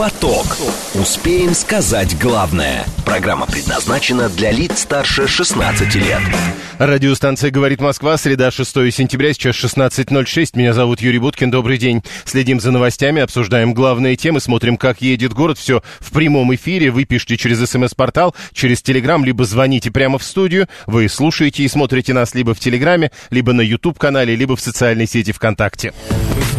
[0.00, 0.46] Поток.
[0.94, 2.86] Успеем сказать главное.
[3.04, 6.22] Программа предназначена для лиц старше 16 лет.
[6.78, 10.52] Радиостанция «Говорит Москва», среда 6 сентября, сейчас 16.06.
[10.54, 12.02] Меня зовут Юрий Буткин, добрый день.
[12.24, 15.58] Следим за новостями, обсуждаем главные темы, смотрим, как едет город.
[15.58, 16.90] Все в прямом эфире.
[16.90, 20.66] Вы пишите через смс-портал, через телеграм, либо звоните прямо в студию.
[20.86, 25.32] Вы слушаете и смотрите нас либо в телеграме, либо на YouTube-канале, либо в социальной сети
[25.32, 25.92] ВКонтакте.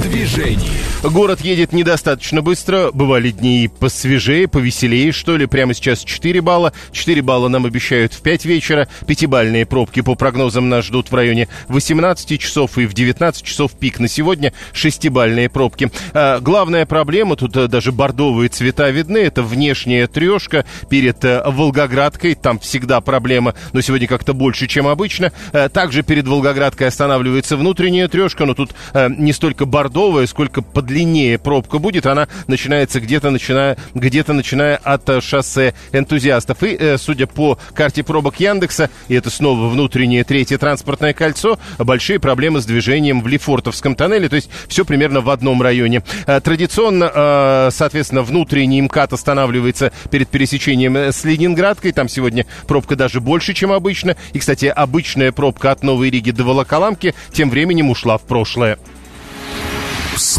[0.02, 0.70] Движении.
[1.04, 2.92] Город едет недостаточно быстро.
[2.92, 5.48] Бывали дни посвежее, повеселее, что ли.
[5.48, 6.74] Прямо сейчас 4 балла.
[6.92, 8.88] 4 балла нам обещают в 5 вечера.
[9.08, 14.00] Пятибальные пробки по прогнозам нас ждут в районе 18 часов и в 19 часов пик
[14.00, 14.54] на сегодня.
[14.74, 15.92] Шестибальные пробки.
[16.14, 22.36] А, главная проблема, тут а, даже бордовые цвета видны, это внешняя трешка перед а, Волгоградкой.
[22.36, 25.32] Там всегда проблема, но сегодня как-то больше, чем обычно.
[25.52, 31.38] А, также перед Волгоградкой останавливается внутренняя трешка, но тут а, не столько бордовая, сколько подлиннее
[31.38, 32.06] пробка будет.
[32.06, 36.64] Она начинается где-то начиная, где-то начиная от а, шоссе энтузиастов.
[36.64, 42.20] И, э, судя по карте пробок Яндекса, и это снова внутреннее третье транспортное кольцо, большие
[42.20, 46.04] проблемы с движением в Лефортовском тоннеле, то есть все примерно в одном районе.
[46.26, 51.92] А, Традиционно, соответственно, внутренний МКАД останавливается перед пересечением э, с Ленинградкой.
[51.92, 54.16] Там сегодня пробка даже больше, чем обычно.
[54.34, 58.78] И, кстати, обычная пробка от Новой Риги до Волоколамки тем временем ушла в прошлое.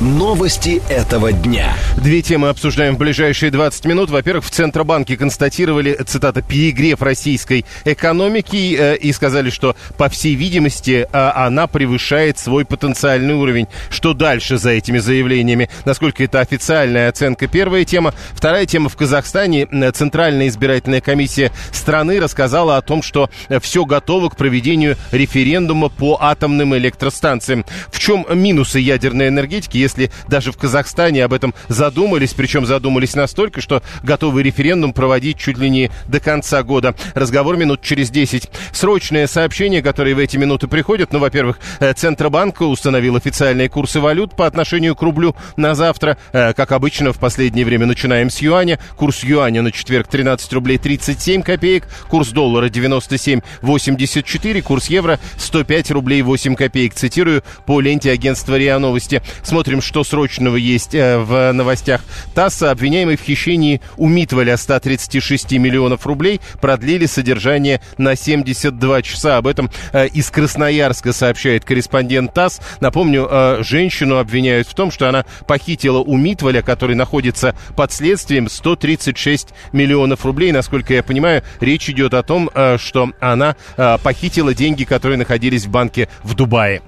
[0.00, 1.74] Новости этого дня.
[1.98, 4.08] Две темы обсуждаем в ближайшие 20 минут.
[4.08, 11.06] Во-первых, в Центробанке констатировали, цитата, перегрев российской экономики э, и сказали, что, по всей видимости,
[11.12, 13.68] э, она превышает свой потенциальный уровень.
[13.90, 15.68] Что дальше за этими заявлениями?
[15.84, 17.46] Насколько это официальная оценка?
[17.46, 18.14] Первая тема.
[18.32, 18.88] Вторая тема.
[18.88, 24.36] В Казахстане э, Центральная избирательная комиссия страны рассказала о том, что э, все готово к
[24.36, 27.66] проведению референдума по атомным электростанциям.
[27.92, 33.60] В чем минусы ядерной энергетики, если даже в Казахстане об этом задумались, причем задумались настолько,
[33.60, 36.94] что готовы референдум проводить чуть ли не до конца года.
[37.14, 38.48] Разговор минут через 10.
[38.72, 41.12] Срочное сообщение, которое в эти минуты приходят.
[41.12, 46.16] Ну, во-первых, э, Центробанк установил официальные курсы валют по отношению к рублю на завтра.
[46.32, 48.78] Э, Как обычно, в последнее время начинаем с юаня.
[48.96, 51.88] Курс юаня на четверг 13 рублей 37 копеек.
[52.08, 54.62] Курс доллара 97,84.
[54.62, 56.94] Курс евро 105 рублей 8 копеек.
[56.94, 59.22] Цитирую по ленте агентства РИА Новости.
[59.42, 62.02] Смотрим, что срочного есть э, в новостях.
[62.34, 69.36] ТАСС, обвиняемый в хищении у Митволя 136 миллионов рублей, продлили содержание на 72 часа.
[69.38, 72.60] Об этом э, из Красноярска сообщает корреспондент ТАСС.
[72.80, 78.48] Напомню, э, женщину обвиняют в том, что она похитила у Митволя, который находится под следствием,
[78.48, 80.52] 136 миллионов рублей.
[80.52, 83.56] Насколько я понимаю, речь идет о том, что она
[84.02, 86.82] похитила деньги, которые находились в банке в Дубае.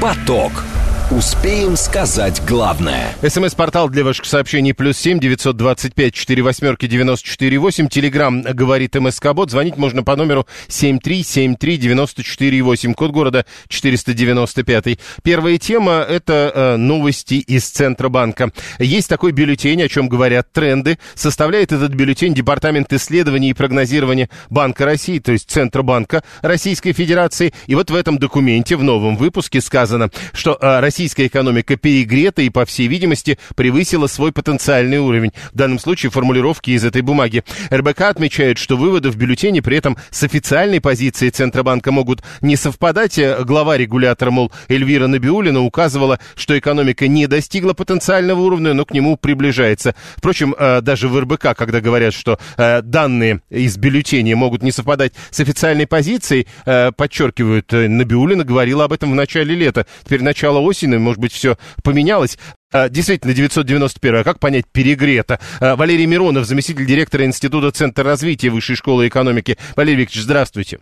[0.00, 0.79] Поток.
[1.10, 3.16] Успеем сказать главное.
[3.20, 7.88] СМС-портал для ваших сообщений плюс семь девятьсот двадцать пять четыре восьмерки девяносто четыре восемь.
[7.88, 9.50] Телеграмм говорит МСК Бот.
[9.50, 12.94] Звонить можно по номеру семь три семь три девяносто четыре восемь.
[12.94, 15.00] Код города четыреста девяносто пятый.
[15.24, 18.52] Первая тема– это э, новости из Центробанка.
[18.78, 20.96] Есть такой бюллетень, о чем говорят тренды.
[21.16, 27.52] Составляет этот бюллетень Департамент исследований и прогнозирования Банка России, то есть Центробанка Российской Федерации.
[27.66, 32.42] И вот в этом документе, в новом выпуске сказано, что э, Россия российская экономика перегрета
[32.42, 35.32] и, по всей видимости, превысила свой потенциальный уровень.
[35.50, 37.42] В данном случае формулировки из этой бумаги.
[37.72, 43.18] РБК отмечает, что выводы в бюллетене при этом с официальной позицией Центробанка могут не совпадать.
[43.46, 49.16] Глава регулятора, мол, Эльвира Набиулина указывала, что экономика не достигла потенциального уровня, но к нему
[49.16, 49.94] приближается.
[50.16, 55.14] Впрочем, э, даже в РБК, когда говорят, что э, данные из бюллетеня могут не совпадать
[55.30, 59.86] с официальной позицией, э, подчеркивают, Набиулина говорила об этом в начале лета.
[60.04, 62.38] Теперь начало осени, может быть, все поменялось.
[62.72, 64.20] А, Действительно, 991.
[64.20, 65.38] А как понять перегрето?
[65.60, 69.56] А, Валерий Миронов, заместитель директора Института Центра развития Высшей школы экономики.
[69.76, 70.80] Валерий Викторович, здравствуйте.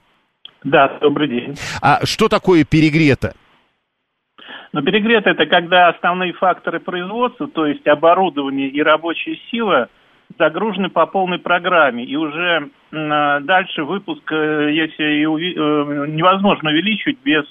[0.65, 1.57] Да, добрый день.
[1.81, 3.35] А что такое перегрето?
[4.73, 9.89] Но перегрет это когда основные факторы производства, то есть оборудование и рабочая сила,
[10.39, 12.05] загружены по полной программе.
[12.05, 17.45] И уже м, дальше выпуск, э, если э, невозможно увеличивать без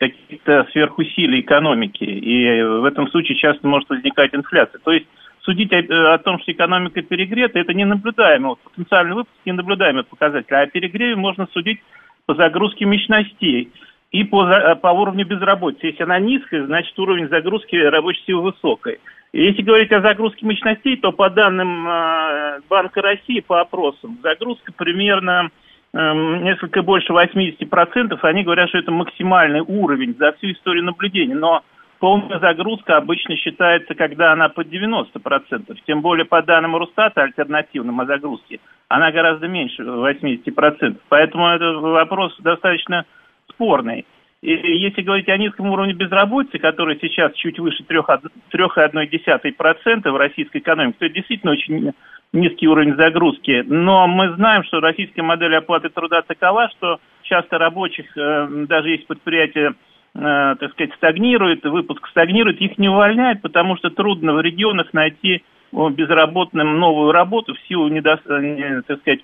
[0.00, 2.04] каких-то сверхусилий экономики.
[2.04, 4.80] И в этом случае часто может возникать инфляция.
[4.82, 5.06] То есть
[5.42, 10.04] судить о, о том, что экономика перегрета, это не наблюдаемый, вот потенциальный выпуск не наблюдаемый
[10.04, 10.52] показатель.
[10.54, 11.80] А о перегреве можно судить
[12.24, 13.70] по загрузке мощностей
[14.10, 15.88] и по, по уровню безработицы.
[15.88, 18.98] Если она низкая, значит уровень загрузки рабочей силы высокой.
[19.32, 25.50] Если говорить о загрузке мощностей, то по данным э, Банка России, по опросам, загрузка примерно
[25.92, 28.18] несколько больше 80%.
[28.22, 31.34] Они говорят, что это максимальный уровень за всю историю наблюдения.
[31.34, 31.62] Но
[31.98, 35.76] полная загрузка обычно считается, когда она под 90%.
[35.86, 40.96] Тем более по данным Росстата альтернативным о загрузке, она гораздо меньше 80%.
[41.08, 43.04] Поэтому этот вопрос достаточно
[43.48, 44.06] спорный.
[44.42, 50.96] И если говорить о низком уровне безработицы, который сейчас чуть выше 3,1% в российской экономике,
[50.98, 51.92] то это действительно очень
[52.32, 53.64] низкий уровень загрузки.
[53.66, 59.06] Но мы знаем, что российская модель оплаты труда такова, что часто рабочих, э, даже если
[59.06, 59.74] предприятие,
[60.14, 65.42] э, так сказать, стагнирует, выпуск стагнирует, их не увольняют, потому что трудно в регионах найти
[65.72, 69.20] безработным новую работу в силу недо, так сказать,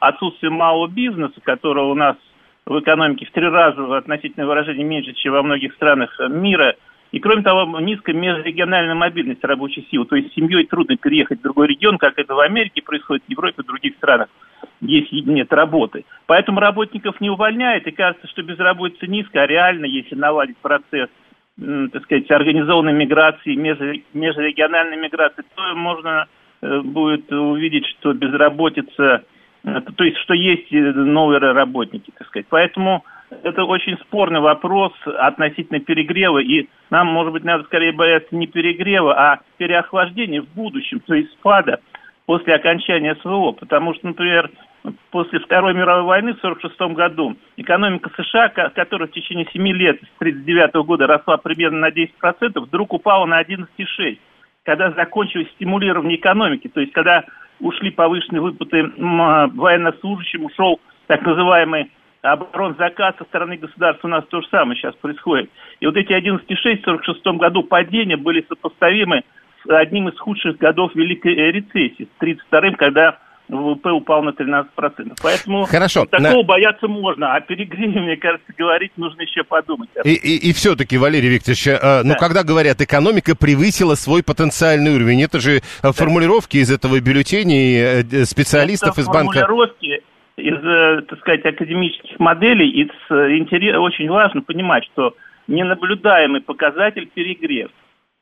[0.00, 2.16] отсутствия малого бизнеса, которого у нас
[2.66, 6.74] в экономике в три раза относительное выражение меньше, чем во многих странах мира.
[7.10, 10.04] И кроме того, низкая межрегиональная мобильность рабочей силы.
[10.06, 13.62] То есть семьей трудно переехать в другой регион, как это в Америке происходит, в Европе
[13.62, 14.28] в других странах,
[14.80, 16.04] если нет работы.
[16.26, 21.08] Поэтому работников не увольняют, и кажется, что безработица низкая, а реально, если наладить процесс
[21.92, 26.28] так сказать, организованной миграции, межрегиональной миграции, то можно
[26.62, 29.24] э, будет увидеть, что безработица
[29.96, 32.46] то есть, что есть э, новые работники, так сказать.
[32.48, 38.46] Поэтому это очень спорный вопрос относительно перегрева, и нам, может быть, надо скорее бояться не
[38.46, 41.80] перегрева, а переохлаждения в будущем, то есть спада
[42.26, 43.52] после окончания СВО.
[43.52, 44.50] Потому что, например,
[45.10, 50.20] после Второй мировой войны в 1946 году экономика США, которая в течение 7 лет с
[50.20, 52.08] 1939 года росла примерно на 10%,
[52.60, 54.18] вдруг упала на 11,6%,
[54.64, 57.24] когда закончилось стимулирование экономики, то есть когда
[57.60, 61.90] ушли повышенные выплаты военнослужащим, ушел так называемый
[62.32, 65.50] оборонзаказ со стороны государства, у нас то же самое сейчас происходит.
[65.80, 69.22] И вот эти 11,6 в 1946 году падения были сопоставимы
[69.64, 74.66] с одним из худших годов Великой рецессии, с 1932 когда ВВП упал на 13%.
[75.22, 76.04] Поэтому Хорошо.
[76.06, 76.42] такого на...
[76.42, 79.88] бояться можно, а перегреве, мне кажется, говорить нужно еще подумать.
[80.04, 82.02] И, и, и все-таки, Валерий Викторович, э, да.
[82.04, 85.92] ну когда говорят, экономика превысила свой потенциальный уровень, это же да.
[85.92, 89.40] формулировки из этого бюллетеня э, специалистов это из банка...
[89.40, 90.02] формулировки
[90.38, 95.14] из, э, так сказать, академических моделей, из, интерес, очень важно понимать, что
[95.46, 97.70] ненаблюдаемый показатель перегрев–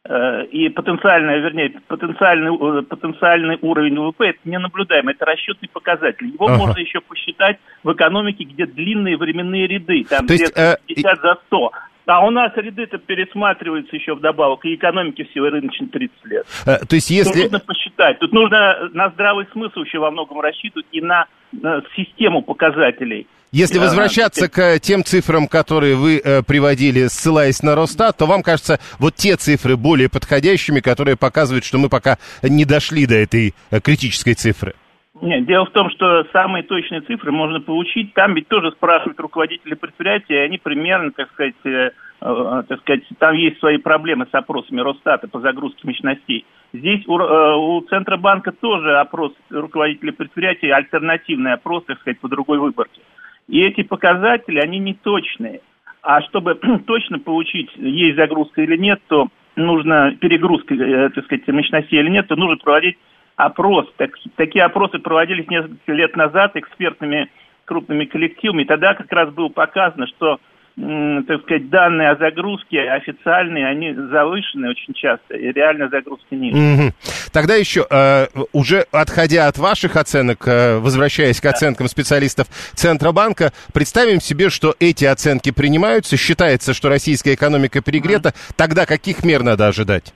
[0.09, 6.29] Э, и потенциальный, вернее, потенциальный, э, потенциальный уровень ВВП это не наблюдаем, это расчетный показатель.
[6.29, 6.59] Его ага.
[6.59, 11.71] можно еще посчитать в экономике, где длинные временные ряды, там где э, 50 за 100.
[12.07, 16.47] А у нас ряды-то пересматриваются еще вдобавок, и экономики всего рыночной 30 лет.
[16.65, 17.33] А, то есть если...
[17.33, 18.19] Тут нужно посчитать.
[18.21, 23.27] Тут нужно на здравый смысл еще во многом рассчитывать и на, на систему показателей.
[23.53, 28.79] Если возвращаться к тем цифрам, которые вы э, приводили, ссылаясь на Росстат, то вам кажется,
[28.99, 33.81] вот те цифры более подходящими, которые показывают, что мы пока не дошли до этой э,
[33.81, 34.75] критической цифры?
[35.23, 38.13] Нет, дело в том, что самые точные цифры можно получить.
[38.13, 41.91] Там ведь тоже спрашивают руководители предприятия, и они примерно, так сказать, э,
[42.21, 46.45] э, так сказать, там есть свои проблемы с опросами Росстата по загрузке мощностей.
[46.75, 52.59] Здесь у, э, у Центробанка тоже опрос руководителей предприятия, альтернативный опрос, так сказать, по другой
[52.59, 53.01] выборке.
[53.49, 55.61] И эти показатели, они не точные.
[56.03, 56.55] А чтобы
[56.87, 62.29] точно получить, есть загрузка или нет, то нужно перегрузка, э, так сказать, мощностей или нет,
[62.29, 62.99] то нужно проводить
[63.37, 63.87] опрос.
[63.97, 67.31] Так, такие опросы проводились несколько лет назад экспертными
[67.65, 68.65] крупными коллективами.
[68.65, 70.39] Тогда как раз было показано, что
[70.77, 76.59] так сказать, данные о загрузке официальные, они завышены очень часто, и реально загрузки ниже.
[76.59, 76.93] Угу.
[77.33, 84.21] Тогда еще, э, уже отходя от ваших оценок, э, возвращаясь к оценкам специалистов Центробанка, представим
[84.21, 88.55] себе, что эти оценки принимаются, считается, что российская экономика перегрета, угу.
[88.59, 90.13] тогда каких мер надо ожидать?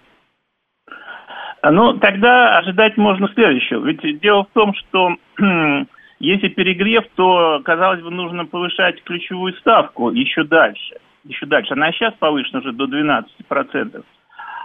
[1.62, 3.85] Ну, тогда ожидать можно следующего.
[3.87, 5.17] Ведь дело в том, что
[6.21, 10.97] Если перегрев, то, казалось бы, нужно повышать ключевую ставку еще дальше.
[11.25, 11.73] Еще дальше.
[11.73, 14.05] Она сейчас повышена уже до 12%.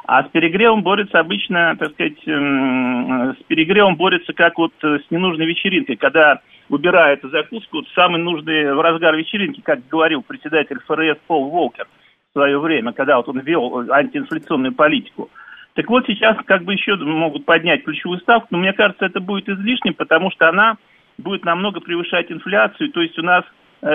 [0.07, 5.95] А с перегревом борется обычно, так сказать, с перегревом борется как вот с ненужной вечеринкой,
[5.95, 11.87] когда убирают закуску, самый нужный в разгар вечеринки, как говорил председатель ФРС Пол Волкер
[12.29, 15.29] в свое время, когда вот он вел антиинфляционную политику.
[15.75, 19.49] Так вот сейчас как бы еще могут поднять ключевую ставку, но мне кажется, это будет
[19.49, 20.77] излишним, потому что она
[21.17, 23.43] будет намного превышать инфляцию, то есть у нас
[23.81, 23.87] э,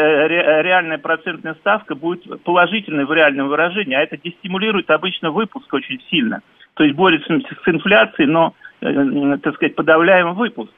[0.62, 6.42] реальная процентная ставка будет положительной в реальном выражении, а это дестимулирует обычно выпуск очень сильно.
[6.74, 10.72] То есть борется с инфляцией, но, э, так сказать, подавляем выпуск.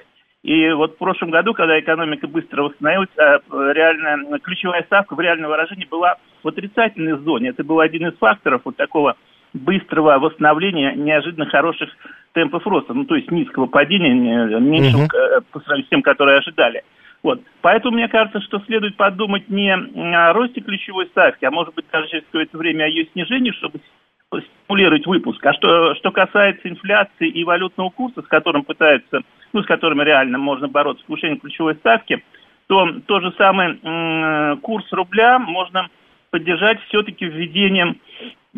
[0.45, 3.39] И вот в прошлом году, когда экономика быстро восстановилась, а,
[3.73, 7.51] реально ключевая ставка в реальном выражении была в отрицательной зоне.
[7.51, 9.17] Это был один из факторов вот такого
[9.53, 11.91] быстрого восстановления неожиданно хороших
[12.33, 14.15] темпов роста, ну то есть низкого падения,
[14.59, 15.45] меньшего угу.
[15.53, 16.83] по сравнению с тем, которые ожидали.
[17.23, 17.41] Вот.
[17.61, 22.09] Поэтому мне кажется, что следует подумать не о росте ключевой ставки, а может быть даже
[22.09, 23.81] через какое-то время о ее снижении, чтобы
[24.65, 25.45] стимулировать выпуск.
[25.45, 29.21] А что, что касается инфляции и валютного курса, с которым пытаются,
[29.53, 32.25] ну, с которыми реально можно бороться с повышением ключевой ставки,
[32.67, 35.89] то тот же самый м- курс рубля можно
[36.31, 37.99] поддержать все-таки введением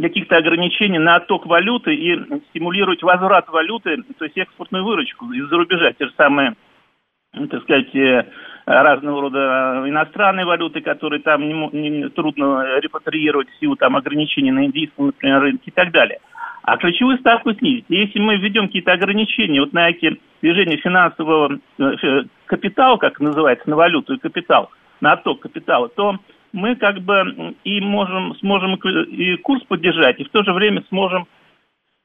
[0.00, 2.18] каких-то ограничений на отток валюты и
[2.50, 5.92] стимулировать возврат валюты, то есть экспортную выручку из-за рубежа.
[5.92, 6.54] Те же самые,
[7.32, 8.26] так сказать, э,
[8.66, 14.64] разного рода иностранные валюты, которые там не, не, трудно репатриировать в силу там, ограничений на
[14.64, 16.18] индийском, например, рынке и так далее.
[16.62, 17.84] А ключевую ставку снизить.
[17.88, 23.76] Если мы введем какие-то ограничения вот на эти движения финансового э, капитала, как называется, на
[23.76, 24.70] валюту и капитал,
[25.00, 26.16] на отток капитала, то
[26.54, 31.26] мы как бы и можем, сможем и курс поддержать, и в то же время сможем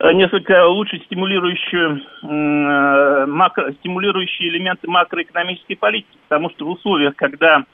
[0.01, 7.65] Э, несколько лучше стимулирующие, э, макро, стимулирующие элементы макроэкономической политики, потому что в условиях, когда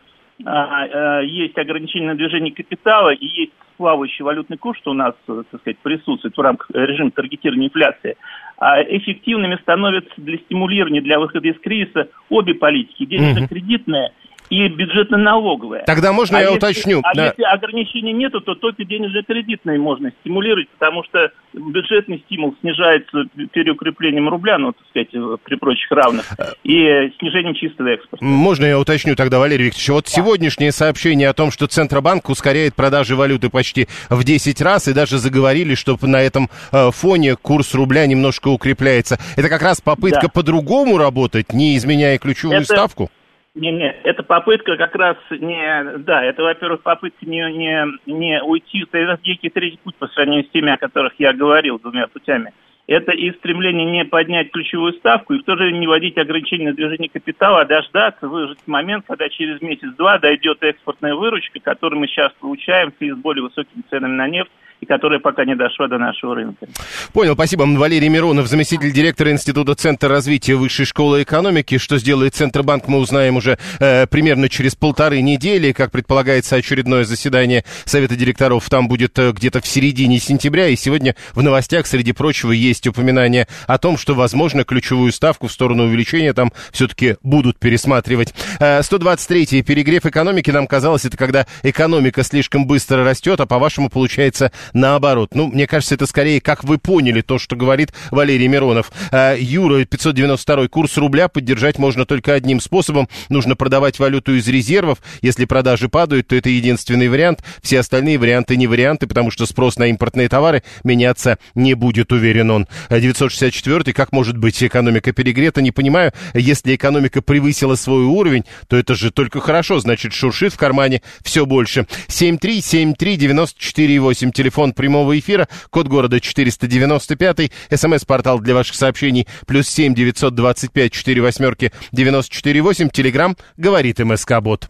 [0.43, 5.45] э, есть ограничение на движение капитала и есть плавающий валютный курс, что у нас, так
[5.59, 8.15] сказать, присутствует в рамках режима таргетирования инфляции,
[8.57, 14.11] а эффективными становятся для стимулирования, для выхода из кризиса обе политики, денежно-кредитная–
[14.49, 15.83] и бюджетно-налоговая.
[15.85, 17.01] Тогда можно а я если, уточню?
[17.03, 17.27] А да.
[17.27, 24.57] если ограничений нету, то только денежно-кредитные можно стимулировать, потому что бюджетный стимул снижается переукреплением рубля,
[24.57, 26.25] ну, так сказать, при прочих равных,
[26.63, 28.23] и снижением чистого экспорта.
[28.23, 29.89] Можно я уточню тогда, Валерий Викторович?
[29.89, 30.11] Вот да.
[30.11, 35.17] сегодняшнее сообщение о том, что Центробанк ускоряет продажи валюты почти в 10 раз, и даже
[35.17, 39.17] заговорили, что на этом э, фоне курс рубля немножко укрепляется.
[39.35, 40.29] Это как раз попытка да.
[40.29, 42.65] по-другому работать, не изменяя ключевую Это...
[42.65, 43.09] ставку?
[43.55, 48.85] Не, не, это попытка как раз не, да, это, во-первых, попытка не, не, не уйти,
[48.91, 52.51] это некий третий путь по сравнению с теми, о которых я говорил двумя путями.
[52.87, 56.67] Это и стремление не поднять ключевую ставку, и в то же время не вводить ограничения
[56.67, 62.07] на движение капитала, а дождаться, выжить момент, когда через месяц-два дойдет экспортная выручка, которую мы
[62.07, 64.51] сейчас получаем в связи с более высокими ценами на нефть,
[64.81, 66.67] и которая пока не дошла до нашего рынка.
[67.13, 67.63] Понял, спасибо.
[67.63, 71.77] Валерий Миронов, заместитель директора Института Центра развития Высшей школы экономики.
[71.77, 75.71] Что сделает Центробанк, мы узнаем уже э, примерно через полторы недели.
[75.71, 80.67] Как предполагается, очередное заседание Совета директоров там будет э, где-то в середине сентября.
[80.67, 85.51] И сегодня в новостях, среди прочего, есть упоминание о том, что, возможно, ключевую ставку в
[85.51, 88.33] сторону увеличения там все-таки будут пересматривать.
[88.59, 94.51] Э, 123-й перегрев экономики, нам казалось, это когда экономика слишком быстро растет, а по-вашему получается
[94.73, 95.33] наоборот.
[95.33, 98.91] Ну, мне кажется, это скорее, как вы поняли то, что говорит Валерий Миронов.
[99.11, 103.09] А, Юра, 592 курс рубля поддержать можно только одним способом.
[103.29, 104.99] Нужно продавать валюту из резервов.
[105.21, 107.43] Если продажи падают, то это единственный вариант.
[107.61, 112.51] Все остальные варианты не варианты, потому что спрос на импортные товары меняться не будет, уверен
[112.51, 112.67] он.
[112.89, 116.11] 964 как может быть экономика перегрета, не понимаю.
[116.33, 121.45] Если экономика превысила свой уровень, то это же только хорошо, значит, шуршит в кармане все
[121.45, 121.85] больше.
[122.07, 130.93] 7373948, телефон телефон прямого эфира, код города 495, смс-портал для ваших сообщений, плюс 7 925
[130.93, 134.69] 4 восьмерки 94 8, телеграмм, говорит МСК-бот.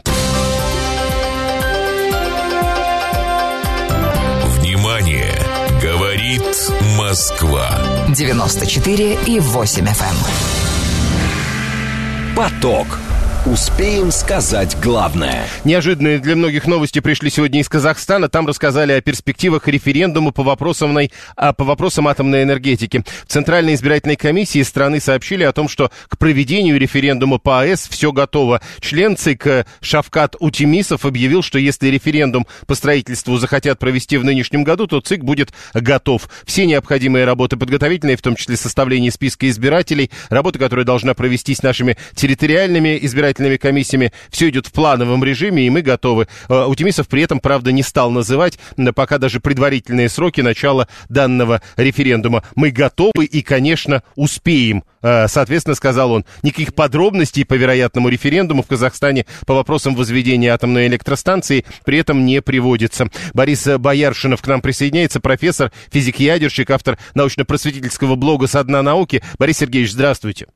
[4.58, 5.32] Внимание!
[5.84, 6.42] Говорит
[6.98, 7.70] Москва.
[8.10, 9.86] 94 и 8 FM.
[9.86, 10.16] Эм.
[12.36, 13.05] Поток.
[13.46, 15.46] Успеем сказать главное.
[15.66, 18.28] Неожиданные для многих новости пришли сегодня из Казахстана.
[18.28, 20.98] Там рассказали о перспективах референдума по вопросам,
[21.36, 23.04] а, по вопросам атомной энергетики.
[23.28, 28.12] В Центральной избирательной комиссии страны сообщили о том, что к проведению референдума по АЭС все
[28.12, 28.62] готово.
[28.80, 34.88] Член ЦИК Шавкат Утимисов объявил, что если референдум по строительству захотят провести в нынешнем году,
[34.88, 36.30] то ЦИК будет готов.
[36.46, 41.96] Все необходимые работы подготовительные, в том числе составление списка избирателей, работа, которая должна провестись нашими
[42.16, 44.12] территориальными избирателями, избирательными комиссиями.
[44.30, 46.28] Все идет в плановом режиме, и мы готовы.
[46.50, 48.58] Э, Утимисов при этом, правда, не стал называть
[48.96, 52.44] пока даже предварительные сроки начала данного референдума.
[52.56, 54.84] Мы готовы и, конечно, успеем.
[55.02, 60.88] Э, соответственно, сказал он, никаких подробностей по вероятному референдуму в Казахстане по вопросам возведения атомной
[60.88, 63.08] электростанции при этом не приводится.
[63.34, 69.22] Борис Бояршинов к нам присоединяется, профессор, физик-ядерщик, автор научно-просветительского блога «Со дна науки».
[69.38, 70.48] Борис Сергеевич, здравствуйте.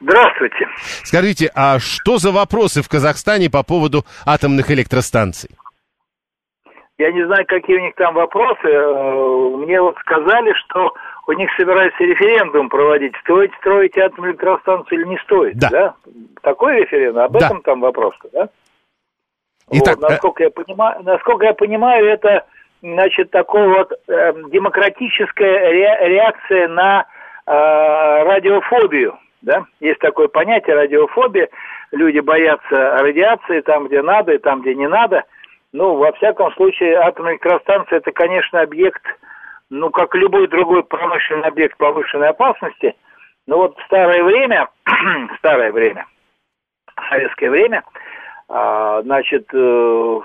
[0.00, 0.68] Здравствуйте.
[1.04, 5.50] Скажите, а что за вопросы в Казахстане по поводу атомных электростанций?
[6.98, 8.66] Я не знаю, какие у них там вопросы.
[8.66, 10.92] Э, мне вот сказали, что
[11.28, 15.68] у них собирается референдум проводить, стоит строить атомную электростанцию или не стоит, Да.
[15.70, 15.94] да?
[16.42, 17.46] Такой референдум, об Да.
[17.46, 18.48] этом там вопрос, да?
[19.70, 22.46] Итак, вот, насколько, я понимаю, насколько я понимаю, это,
[22.82, 27.06] значит, такой вот э, демократическая ре- реакция на
[27.46, 27.50] э,
[28.24, 29.64] радиофобию, да?
[29.80, 31.48] Есть такое понятие радиофобия.
[31.92, 35.24] Люди боятся радиации там, где надо, и там, где не надо.
[35.72, 39.02] Ну, во всяком случае, атомная электростанция это, конечно, объект,
[39.70, 42.94] ну, как любой другой промышленный объект повышенной опасности.
[43.46, 44.68] Но вот в старое время,
[45.38, 46.06] старое время,
[47.10, 47.82] советское время,
[48.50, 50.20] а, значит, э,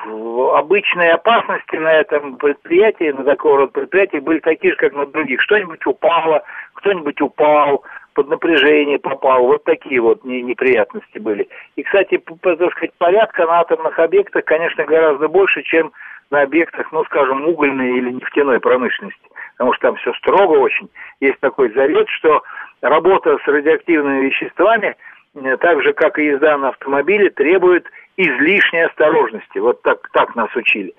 [0.55, 5.41] обычные опасности на этом предприятии, на такого рода предприятиях были такие же, как на других.
[5.41, 6.43] Что-нибудь упало,
[6.75, 9.45] кто-нибудь упал, под напряжение попал.
[9.45, 11.47] Вот такие вот не- неприятности были.
[11.75, 15.91] И, кстати, так сказать, порядка на атомных объектах, конечно, гораздо больше, чем
[16.31, 19.19] на объектах, ну, скажем, угольной или нефтяной промышленности.
[19.53, 20.89] Потому что там все строго очень.
[21.19, 22.41] Есть такой завет, что
[22.81, 24.95] работа с радиоактивными веществами,
[25.35, 27.85] э, так же, как и езда на автомобиле, требует
[28.17, 29.59] излишней осторожности.
[29.59, 30.93] Вот так, так нас учили.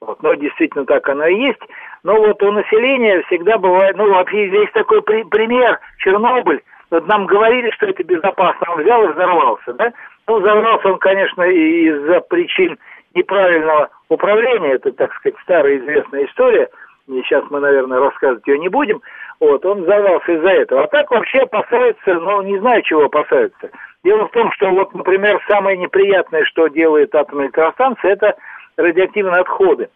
[0.00, 1.60] Вот, но действительно так оно и есть.
[2.02, 6.62] Но вот у населения всегда бывает, ну вообще есть такой при- пример, Чернобыль.
[6.90, 9.92] Вот нам говорили, что это безопасно, он взял и взорвался, да?
[10.28, 12.78] Ну, взорвался он, конечно, из-за причин
[13.14, 16.68] неправильного управления, это, так сказать, старая известная история,
[17.08, 19.00] и сейчас мы, наверное, рассказывать ее не будем,
[19.40, 20.84] вот, он взорвался из-за этого.
[20.84, 23.70] А так вообще опасаются, ну, не знаю, чего опасаются.
[24.04, 28.36] Дело в том, что вот, например, самое неприятное, что делает атомная электростанция, это
[28.76, 29.88] радиоактивные отходы.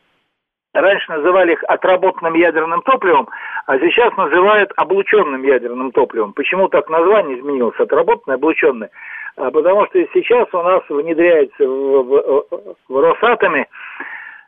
[0.73, 3.29] Раньше называли их отработанным ядерным топливом,
[3.67, 6.33] а сейчас называют облученным ядерным топливом.
[6.33, 7.79] Почему так название изменилось?
[7.81, 8.91] Отработанное, облученное.
[9.37, 13.67] А Потому что сейчас у нас внедряется в, в- в Росатоме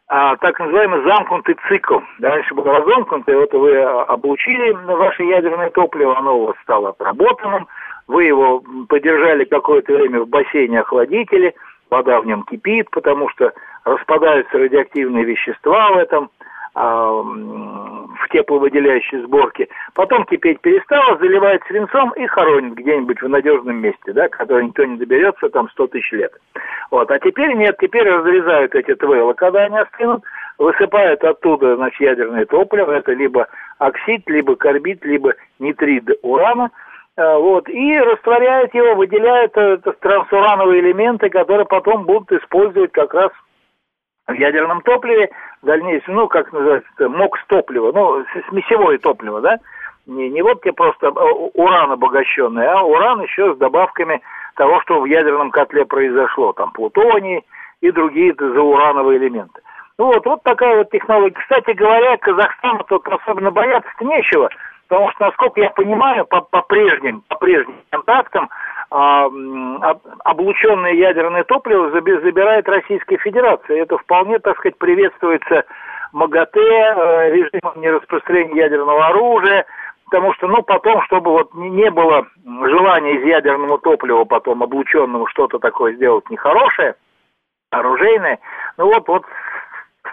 [0.06, 1.98] а, так называемый замкнутый цикл.
[2.20, 7.66] Раньше был разомкнутый, вот вы облучили ваше ядерное топливо, оно у вас стало отработанным,
[8.06, 11.54] вы его подержали какое-то время в бассейне охладителе,
[11.90, 13.52] вода в нем кипит, потому что
[13.84, 16.30] распадаются радиоактивные вещества в этом,
[16.74, 19.68] а, в тепловыделяющей сборке.
[19.94, 24.96] Потом кипеть перестало, заливает свинцом и хоронит где-нибудь в надежном месте, да, которое никто не
[24.96, 26.32] доберется там 100 тысяч лет.
[26.90, 27.10] Вот.
[27.10, 30.22] А теперь нет, теперь разрезают эти твейлы, когда они остынут,
[30.58, 36.70] высыпают оттуда, значит, ядерное топливо, это либо оксид, либо карбид, либо нитрид урана,
[37.16, 43.12] а, вот, и растворяют его, выделяют э, это трансурановые элементы, которые потом будут использовать как
[43.12, 43.30] раз
[44.30, 45.30] ядерном топливе,
[45.62, 49.58] в дальнейшем, ну, как называется, МОКС топливо, ну, смесевое топливо, да,
[50.06, 51.10] не, не вот тебе просто э,
[51.54, 54.20] уран обогащенный, а уран еще с добавками
[54.56, 57.44] того, что в ядерном котле произошло, там, плутоний
[57.80, 59.60] и другие заурановые элементы.
[59.98, 61.34] Ну вот, вот такая вот технология.
[61.38, 64.48] Кстати говоря, Казахстану тут особенно бояться-то нечего,
[64.88, 68.52] потому что, насколько я понимаю, по, по прежним, по прежним контактам, а,
[70.24, 73.82] облученное ядерное топливо заби- забирает Российская Федерация.
[73.82, 75.64] Это вполне, так сказать, приветствуется
[76.12, 79.64] МАГАТЭ, э, режимом нераспространения ядерного оружия,
[80.04, 85.58] потому что, ну, потом, чтобы вот не- было желания из ядерного топлива потом облученного что-то
[85.58, 86.94] такое сделать нехорошее,
[87.70, 88.38] оружейное,
[88.76, 89.24] ну вот, вот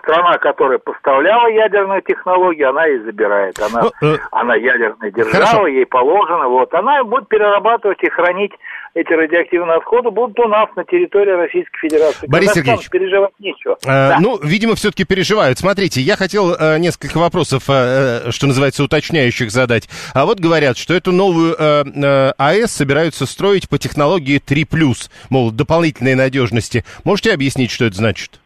[0.02, 3.60] страна, которая поставляла ядерную технологию, она и забирает.
[3.60, 5.67] Она, Ну, э, она ядерная держава, хорошо.
[5.67, 6.73] ей положено, вот.
[6.73, 8.52] Она будет перерабатывать и хранить
[8.95, 12.28] эти радиоактивные отходы будут у нас на территории Российской Федерации.
[12.28, 13.78] Борис Казахстану Сергеевич, переживать нечего.
[13.86, 14.17] Э, Да.
[14.19, 15.58] Ну, видимо, все-таки переживают.
[15.60, 19.89] Смотрите, я хотел э, несколько вопросов, э, э, что называется, уточняющих задать.
[20.13, 25.52] А вот говорят, что эту новую э, э, АЭС собираются строить по технологии 3+, мол,
[25.52, 26.84] дополнительной надежности.
[27.04, 28.39] Можете объяснить, что это значит?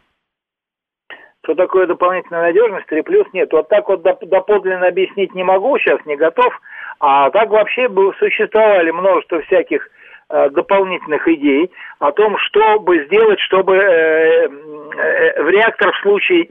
[1.44, 3.52] Что такое дополнительная надежность, 3 плюс нет.
[3.52, 6.58] Вот так вот доп- доподлинно объяснить не могу, сейчас не готов.
[7.02, 9.90] А так вообще бы существовали множество всяких
[10.30, 16.48] э, дополнительных идей о том, что бы сделать, чтобы э, э, в реактор в случае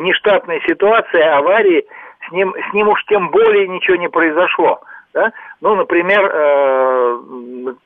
[0.00, 1.86] нештатной ситуации, аварии,
[2.28, 4.80] с ним, с ним уж тем более ничего не произошло.
[5.12, 5.32] Да?
[5.60, 7.18] Ну, например, э,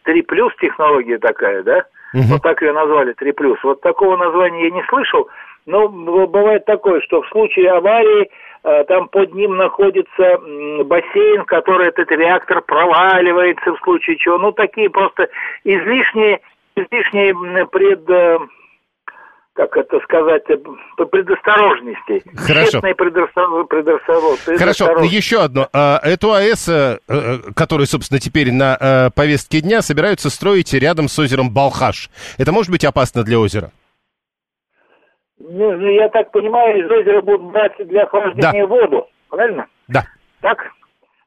[0.05, 1.85] 3 плюс технология такая, да?
[2.33, 3.63] Вот так ее назвали 3 плюс.
[3.63, 5.29] Вот такого названия я не слышал.
[5.69, 8.31] Но б- бывает такое, что в случае аварии
[8.65, 10.39] э, там под ним находится
[10.85, 14.39] бассейн, в который этот реактор проваливается в случае чего.
[14.39, 15.29] Ну, такие просто
[15.65, 16.41] излишние,
[16.75, 17.35] излишние
[17.67, 18.09] пред...
[18.11, 18.39] э,
[19.55, 20.57] как это сказать, э,
[21.05, 22.23] предосторожности.
[22.37, 22.81] Хорошо.
[22.81, 25.69] Предосторож- предосторож- Хорошо, еще одно.
[25.73, 26.71] А, Эту АЭС,
[27.57, 32.09] которую, собственно, теперь на повестке дня, собираются строить рядом с озером Балхаш.
[32.39, 33.71] Это может быть опасно для озера?
[35.41, 39.67] Ну, ну, я так понимаю, из озера будут брать для охлаждения воду, правильно?
[39.89, 40.03] Да.
[40.41, 40.73] Так?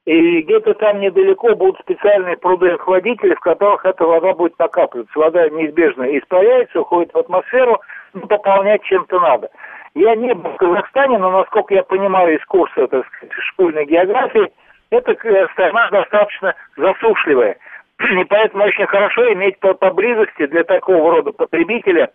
[0.05, 5.17] И И где-то там недалеко будут специальные пруды-охладители, в которых эта вода будет накапливаться.
[5.17, 7.79] Вода неизбежно испаряется, уходит в атмосферу,
[8.13, 9.49] ну, пополнять чем-то надо.
[9.93, 14.51] Я не был в Казахстане, но, насколько я понимаю из курса так сказать, школьной географии,
[14.89, 15.13] эта
[15.53, 17.57] страна достаточно засушливая.
[17.99, 22.09] И поэтому очень хорошо иметь поблизости для такого рода потребителя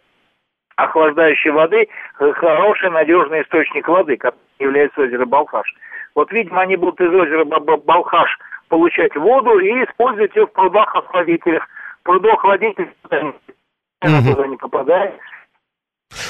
[0.77, 5.75] охлаждающей воды хороший надежный источник воды, который является озеро Балхаш.
[6.15, 11.67] Вот, видимо, они будут из озера Балхаш получать воду и использовать ее в прудах-охладителях.
[12.03, 15.15] Пруду-охладитель туда не попадает.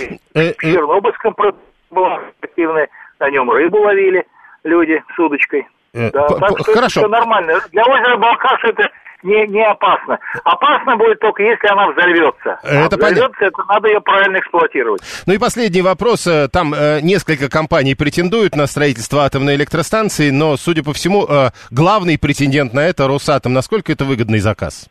[0.00, 0.52] Э, э.
[0.54, 1.58] В Чернобыльском пруду
[1.90, 2.88] была активная,
[3.20, 4.26] на нем рыбу ловили
[4.64, 5.66] люди с удочкой.
[5.94, 7.00] Э, да, так что Хорошо.
[7.00, 7.60] это нормально.
[7.72, 8.90] Для озера Балхаш это
[9.22, 10.18] не, не опасно.
[10.44, 12.58] Опасно будет только, если она взорвется.
[12.62, 13.44] Это а взорвется, понятно.
[13.44, 15.02] это надо ее правильно эксплуатировать.
[15.26, 16.26] Ну и последний вопрос.
[16.26, 21.50] Э, там э, несколько компаний претендуют на строительство атомной электростанции, но, судя по всему, э,
[21.70, 23.52] главный претендент на это Росатом.
[23.52, 24.88] Насколько это выгодный заказ?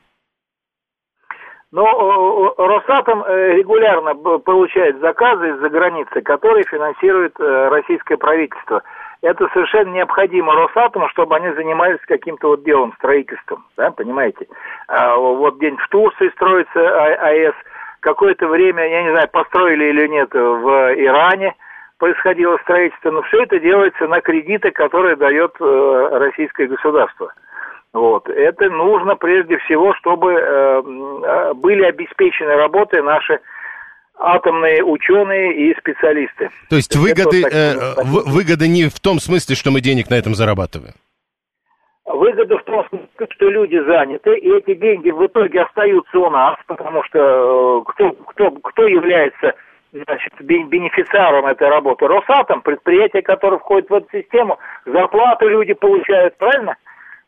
[1.71, 8.81] Но ну, Росатом регулярно получает заказы из-за границы, которые финансирует российское правительство
[9.25, 14.47] это совершенно необходимо Росатому, чтобы они занимались каким-то вот делом, строительством, да, понимаете?
[14.87, 17.55] А, вот день в Турции строится а, АЭС,
[18.01, 21.55] какое-то время, я не знаю, построили или нет, в Иране
[21.97, 27.33] происходило строительство, но все это делается на кредиты, которые дает э, российское государство.
[27.93, 28.29] Вот.
[28.29, 33.39] Это нужно прежде всего, чтобы э, э были обеспечены работы наши
[34.17, 36.49] атомные ученые и специалисты.
[36.69, 37.73] То есть выгоды, э,
[38.03, 40.93] выгода не в том смысле, что мы денег на этом зарабатываем?
[42.05, 46.55] Выгода в том смысле, что люди заняты, и эти деньги в итоге остаются у нас,
[46.67, 49.53] потому что э, кто, кто, кто является
[49.91, 52.07] значит, бенефициаром этой работы?
[52.07, 56.75] Росатом, предприятие, которое входит в эту систему, зарплату люди получают, правильно?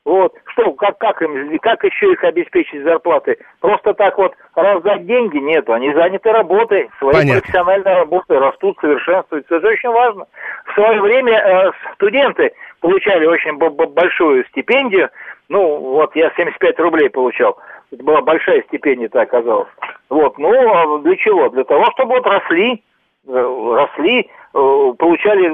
[0.08, 0.34] Вот.
[0.54, 3.38] Что, как, как, им, как еще их обеспечить зарплаты?
[3.60, 5.38] Просто так вот раздать деньги?
[5.38, 7.41] Нет, они заняты работой, своей Понятно.
[7.41, 9.56] профессиональной работой, растут, совершенствуются.
[9.56, 10.26] Это очень важно.
[10.67, 15.10] В свое время э, студенты получали очень большую стипендию.
[15.50, 17.58] Ну, вот я 75 рублей получал.
[17.91, 19.67] Это была большая стипендия, так оказалось.
[20.10, 21.50] Вот, ну, а для чего?
[21.50, 22.82] Для того, чтобы вот росли,
[23.28, 25.50] э, росли, э, получали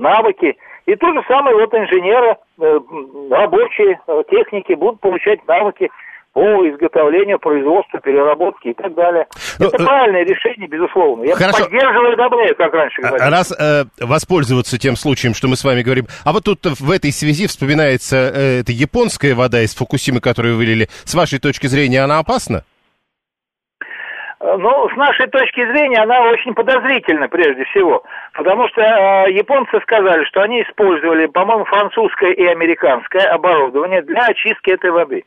[0.00, 0.56] навыки,
[0.88, 2.78] и то же самое вот инженеры, э,
[3.30, 5.90] рабочие, э, техники будут получать навыки
[6.32, 9.26] по изготовлению, производству, переработке и так далее.
[9.58, 9.84] Ну, Это э...
[9.84, 11.24] правильное решение, безусловно.
[11.24, 11.64] Я Хорошо.
[11.64, 13.30] поддерживаю и одобряю, как раньше говорили.
[13.30, 16.06] Раз э, воспользоваться тем случаем, что мы с вами говорим.
[16.24, 20.88] А вот тут в этой связи вспоминается э, эта японская вода из Фукусимы, которую вылили.
[21.04, 22.64] С вашей точки зрения, она опасна?
[24.40, 28.02] Э, ну, с нашей точки зрения, она очень подозрительна, прежде всего.
[28.34, 34.70] Потому что э, японцы сказали, что они использовали, по-моему, французское и американское оборудование для очистки
[34.70, 35.24] этой воды.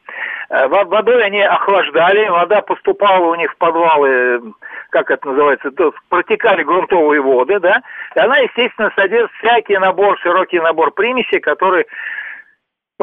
[0.50, 4.54] Э, водой они охлаждали, вода поступала у них в подвалы,
[4.92, 5.72] как это называется,
[6.10, 7.82] протекали грунтовые воды, да,
[8.16, 11.86] и она, естественно, содержит всякий набор, широкий набор примесей, которые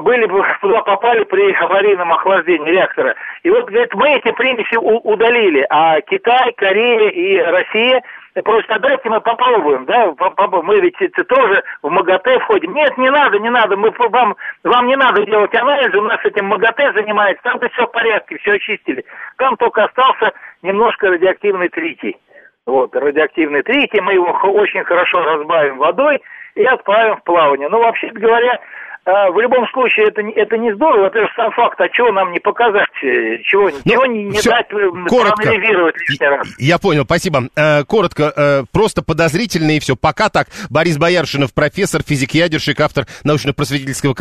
[0.00, 3.14] были бы туда попали при аварийном охлаждении реактора.
[3.42, 8.02] И вот, говорит, мы эти примеси удалили, а Китай, Корея и Россия
[8.42, 10.14] просто дайте мы попробуем, да,
[10.62, 12.72] мы ведь это тоже в МАГАТЭ входим.
[12.72, 16.46] Нет, не надо, не надо, мы вам, вам не надо делать анализы, у нас этим
[16.46, 19.04] МАГАТЭ занимается, там-то все в порядке, все очистили.
[19.38, 20.32] Там только остался
[20.62, 22.16] немножко радиоактивный тритий.
[22.66, 26.20] Вот, радиоактивный тритий, мы его очень хорошо разбавим водой
[26.54, 27.68] и отправим в плавание.
[27.68, 28.58] Ну, вообще говоря, а,
[29.08, 32.40] в любом случае это, это не здорово, это же сам факт, а чего нам не
[32.40, 35.50] показать, э, чего, ну, чего не, не дать э, коротко.
[35.50, 36.46] лишний раз.
[36.58, 37.48] Я понял, спасибо.
[37.56, 39.96] Э, коротко, просто подозрительно и все.
[39.96, 40.48] Пока так.
[40.68, 44.14] Борис Бояршинов, профессор, физик-ядерщик, автор научно-просветительского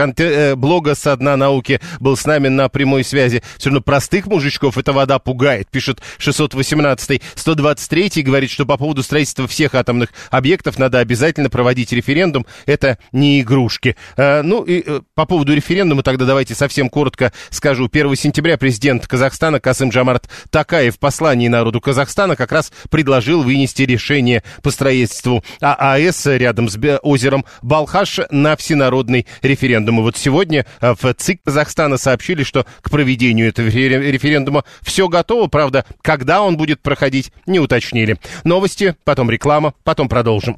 [0.56, 3.42] блога «Со дна науки», был с нами на прямой связи.
[3.58, 7.22] Все равно простых мужичков эта вода пугает, пишет 618-й.
[7.36, 12.46] 123-й говорит, что по поводу строительства всех атомных объектов надо обязательно проводить референдум.
[12.66, 13.98] Это не игрушки.
[14.16, 17.90] Ну и Э, по поводу референдума тогда давайте совсем коротко скажу.
[17.92, 23.84] 1 сентября президент Казахстана Касым Джамарт Такаев в послании народу Казахстана как раз предложил вынести
[23.84, 30.00] решение по строительству ААС рядом с озером Балхаш на всенародный референдум.
[30.00, 35.48] И вот сегодня э, в ЦИК Казахстана сообщили, что к проведению этого референдума все готово.
[35.48, 38.18] Правда, когда он будет проходить, не уточнили.
[38.44, 40.58] Новости, потом реклама, потом продолжим.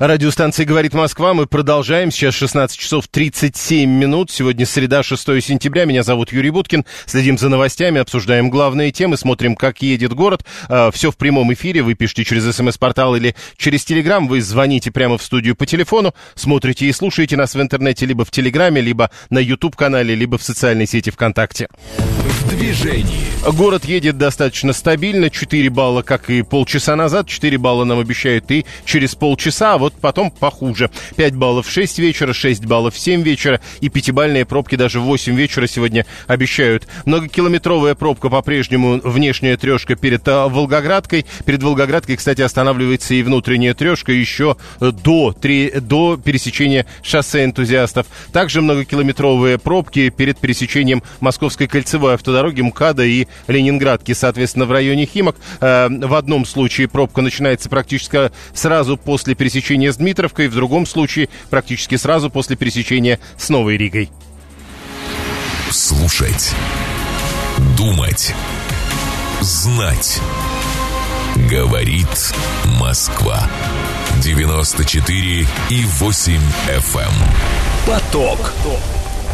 [0.00, 1.34] Радиостанция «Говорит Москва».
[1.34, 2.10] Мы продолжаем.
[2.10, 4.30] Сейчас 16 часов 37 минут.
[4.30, 5.84] Сегодня среда, 6 сентября.
[5.84, 6.86] Меня зовут Юрий Буткин.
[7.04, 10.46] Следим за новостями, обсуждаем главные темы, смотрим, как едет город.
[10.70, 11.82] А, Все в прямом эфире.
[11.82, 14.26] Вы пишите через смс-портал или через телеграм.
[14.26, 16.14] Вы звоните прямо в студию по телефону.
[16.34, 20.86] Смотрите и слушаете нас в интернете либо в телеграме, либо на YouTube-канале, либо в социальной
[20.86, 21.68] сети ВКонтакте.
[22.50, 23.30] Движении.
[23.52, 25.30] Город едет достаточно стабильно.
[25.30, 27.26] 4 балла, как и полчаса назад.
[27.26, 29.74] 4 балла нам обещают и через полчаса.
[29.74, 30.90] А вот потом похуже.
[31.16, 35.04] 5 баллов в 6 вечера, 6 баллов в 7 вечера и пятибальные пробки даже в
[35.04, 36.86] 8 вечера сегодня обещают.
[37.06, 41.24] Многокилометровая пробка по-прежнему, внешняя трешка перед а, Волгоградкой.
[41.46, 48.06] Перед Волгоградкой, кстати, останавливается и внутренняя трешка еще до, 3, до пересечения шоссе энтузиастов.
[48.32, 54.12] Также многокилометровые пробки перед пересечением Московской кольцевой автодороги МКАДа и Ленинградки.
[54.12, 59.96] Соответственно, в районе Химок э, в одном случае пробка начинается практически сразу после пересечения с
[59.96, 64.10] Дмитровкой, в другом случае практически сразу после пересечения с Новой Ригой.
[65.70, 66.52] Слушать.
[67.76, 68.34] Думать.
[69.40, 70.20] Знать.
[71.50, 72.34] Говорит
[72.80, 73.48] Москва.
[74.22, 77.12] 94 и 8 FM.
[77.86, 78.52] Поток.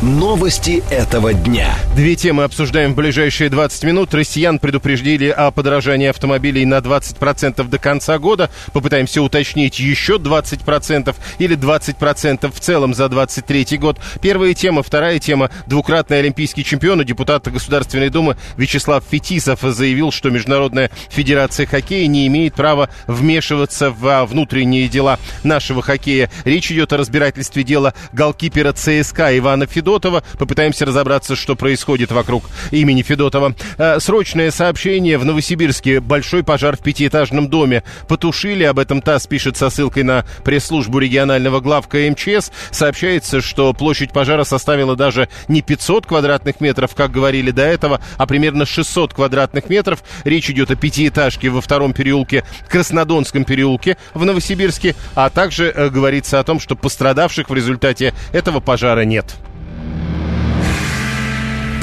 [0.03, 1.75] Новости этого дня.
[1.95, 4.13] Две темы обсуждаем в ближайшие 20 минут.
[4.13, 8.51] Россиян предупреждили о подорожании автомобилей на 20% до конца года.
[8.75, 13.99] Попытаемся уточнить еще 20% или 20% в целом за 23 год.
[14.21, 14.83] Первая тема.
[14.83, 15.51] Вторая тема.
[15.67, 22.27] Двукратный олимпийский чемпион и депутат Государственной Думы Вячеслав Фетисов заявил, что Международная Федерация Хоккея не
[22.27, 26.31] имеет права вмешиваться в внутренние дела нашего хоккея.
[26.45, 30.25] Речь идет о разбирательстве дела голкипера ЦСКА Ивана Федорова Федотова.
[30.37, 33.55] Попытаемся разобраться, что происходит вокруг имени Федотова.
[33.79, 35.17] Э, срочное сообщение.
[35.17, 37.85] В Новосибирске большой пожар в пятиэтажном доме.
[38.09, 38.65] Потушили.
[38.65, 42.51] Об этом ТАСС пишет со ссылкой на пресс-службу регионального главка МЧС.
[42.73, 48.27] Сообщается, что площадь пожара составила даже не 500 квадратных метров, как говорили до этого, а
[48.27, 50.03] примерно 600 квадратных метров.
[50.25, 56.41] Речь идет о пятиэтажке во втором переулке, Краснодонском переулке в Новосибирске, а также э, говорится
[56.41, 59.37] о том, что пострадавших в результате этого пожара нет.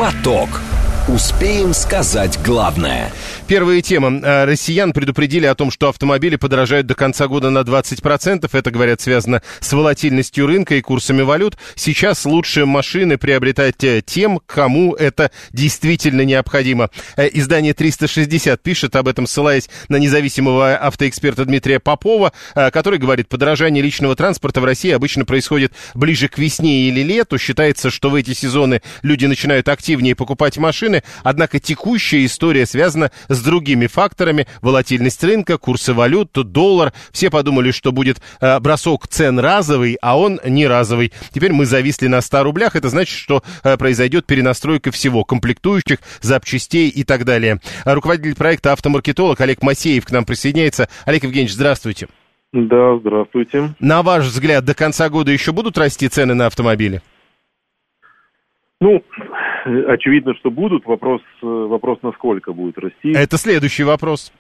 [0.04, 0.73] Поток.
[1.10, 3.12] Успеем сказать главное.
[3.46, 4.22] Первая тема.
[4.24, 8.50] Э, россиян предупредили о том, что автомобили подорожают до конца года на 20%.
[8.50, 11.58] Это, говорят, связано с волатильностью рынка и курсами валют.
[11.76, 16.90] Сейчас лучше машины приобретать э, тем, кому это действительно необходимо.
[17.18, 23.84] Э, издание 360 пишет об этом, ссылаясь на независимого автоэксперта Дмитрия Попова, который говорит, подорожание
[23.84, 27.38] личного транспорта в России обычно происходит ближе к весне или лету.
[27.38, 30.93] Считается, что в эти сезоны люди начинают активнее покупать машины,
[31.24, 34.48] однако текущая история связана с другими факторами.
[34.62, 36.94] Волатильность рынка, курсы валют, доллар.
[37.12, 41.14] Все подумали, что будет э, бросок цен разовый, а он не разовый.
[41.32, 42.76] Теперь мы зависли на 100 рублях.
[42.76, 45.24] Это значит, что э, произойдет перенастройка всего.
[45.24, 47.60] Комплектующих, запчастей и так далее.
[47.86, 50.90] Руководитель проекта «Автомаркетолог» Олег Масеев к нам присоединяется.
[51.06, 52.08] Олег Евгеньевич, здравствуйте.
[52.54, 53.74] Да, здравствуйте.
[53.80, 57.02] На ваш взгляд, до конца года еще будут расти цены на автомобили?
[58.80, 59.02] Ну,
[59.88, 60.86] очевидно, что будут.
[60.86, 63.14] Вопрос, э, вопрос, насколько будет расти.
[63.14, 64.34] Это следующий вопрос.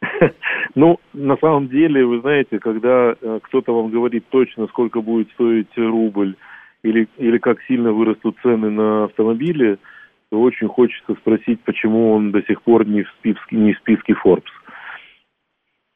[0.74, 5.68] Ну, на самом деле, вы знаете, когда э, кто-то вам говорит точно, сколько будет стоить
[5.76, 6.34] рубль,
[6.82, 9.76] или, или как сильно вырастут цены на автомобили,
[10.30, 14.14] то очень хочется спросить, почему он до сих пор не в списке, не в списке
[14.24, 14.48] Forbes.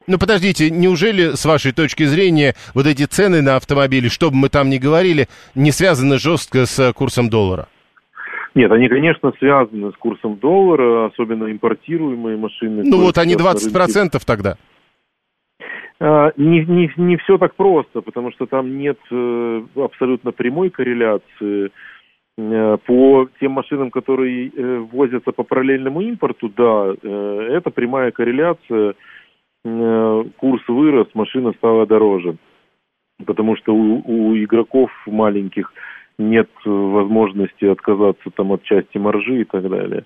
[0.05, 4.49] Ну, подождите, неужели, с вашей точки зрения, вот эти цены на автомобили, что бы мы
[4.49, 7.67] там ни говорили, не связаны жестко с курсом доллара?
[8.55, 12.83] Нет, они, конечно, связаны с курсом доллара, особенно импортируемые машины.
[12.85, 14.55] Ну вот они 20% тогда.
[15.99, 21.71] А, не, не, не все так просто, потому что там нет э, абсолютно прямой корреляции.
[22.37, 28.93] Э, по тем машинам, которые э, возятся по параллельному импорту, да, это прямая корреляция–
[30.37, 32.37] курс вырос, машина стала дороже.
[33.25, 35.73] Потому что у, у игроков маленьких
[36.17, 40.05] нет возможности отказаться там от части маржи и так далее.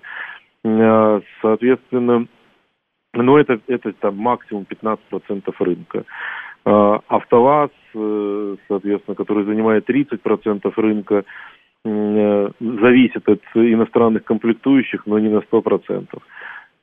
[0.64, 2.26] Э, соответственно,
[3.14, 6.04] ну это, это там максимум 15% рынка.
[6.64, 7.70] Э, АвтоВАЗ,
[8.68, 11.24] соответственно, который занимает 30% рынка,
[11.84, 16.06] зависит от иностранных комплектующих, но не на 100%.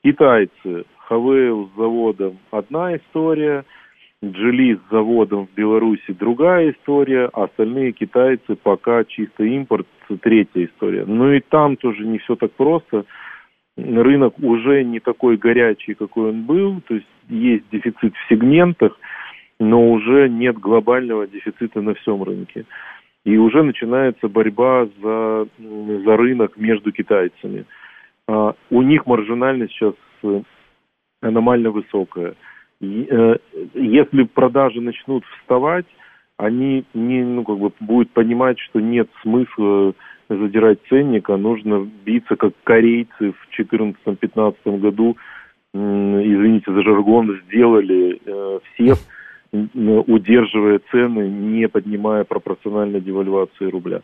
[0.03, 3.65] Китайцы, Хавейл с заводом одна история,
[4.23, 9.87] Джили с заводом в Беларуси другая история, а остальные китайцы пока чисто импорт
[10.21, 11.05] третья история.
[11.05, 13.05] Ну и там тоже не все так просто.
[13.77, 18.99] Рынок уже не такой горячий, какой он был, то есть есть дефицит в сегментах.
[19.61, 22.65] но уже нет глобального дефицита на всем рынке.
[23.25, 27.65] И уже начинается борьба за, за рынок между китайцами.
[28.27, 30.41] А, у них маржинальность сейчас э,
[31.21, 32.35] аномально высокая.
[32.81, 33.37] Э,
[33.73, 35.85] если продажи начнут вставать,
[36.37, 39.93] они не, ну, как бы будут понимать, что нет смысла
[40.29, 45.17] задирать ценник, а нужно биться, как корейцы в 2014-2015 году,
[45.73, 48.97] извините за жаргон, сделали э, всех,
[49.51, 54.01] удерживая цены, не поднимая пропорционально девальвации рубля.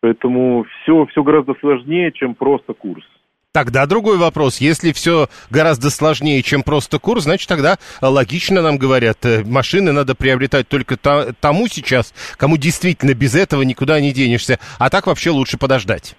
[0.00, 3.04] Поэтому все, все гораздо сложнее, чем просто курс.
[3.52, 4.60] Тогда другой вопрос.
[4.60, 10.14] Если все гораздо сложнее, чем просто курс, значит, тогда логично нам говорят, э, машины надо
[10.14, 14.60] приобретать только тому сейчас, кому действительно без этого никуда не денешься.
[14.78, 16.14] А так вообще лучше подождать.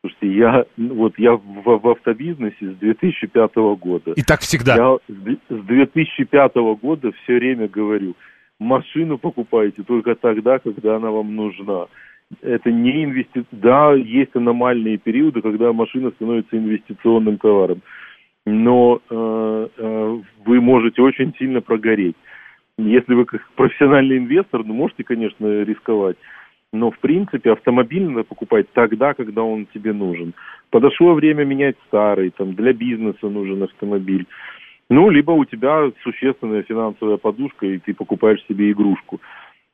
[0.00, 4.12] Слушайте, я, вот я в, в автобизнесе с 2005 года.
[4.16, 4.74] И так всегда?
[4.74, 8.16] Я с 2005 года все время говорю,
[8.58, 11.86] машину покупайте только тогда, когда она вам нужна
[12.42, 13.46] это не инвестиция.
[13.52, 17.80] Да, есть аномальные периоды, когда машина становится инвестиционным товаром,
[18.46, 22.16] но э, э, вы можете очень сильно прогореть.
[22.78, 26.16] Если вы как профессиональный инвестор, ну, можете, конечно, рисковать,
[26.72, 30.34] но, в принципе, автомобиль надо покупать тогда, когда он тебе нужен.
[30.70, 34.26] Подошло время менять старый, там, для бизнеса нужен автомобиль.
[34.90, 39.20] Ну, либо у тебя существенная финансовая подушка, и ты покупаешь себе игрушку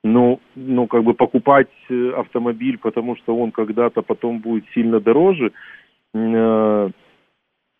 [0.05, 5.51] ну, ну, как бы покупать э, автомобиль, потому что он когда-то потом будет сильно дороже,
[6.15, 6.91] э,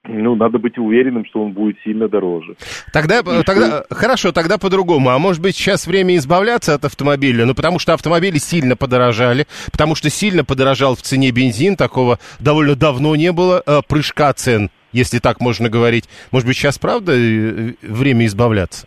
[0.07, 2.57] ну, надо быть уверенным, что он будет сильно дороже.
[2.93, 3.95] Тогда, И тогда что...
[3.95, 5.11] хорошо, тогда по-другому.
[5.11, 7.45] А может быть, сейчас время избавляться от автомобиля?
[7.45, 12.75] Ну, потому что автомобили сильно подорожали, потому что сильно подорожал в цене бензин, такого довольно
[12.75, 16.09] давно не было, э, прыжка цен, если так можно говорить.
[16.33, 18.87] Может быть, сейчас, правда, э, время избавляться?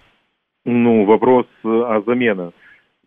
[0.65, 2.52] Ну, вопрос о замена.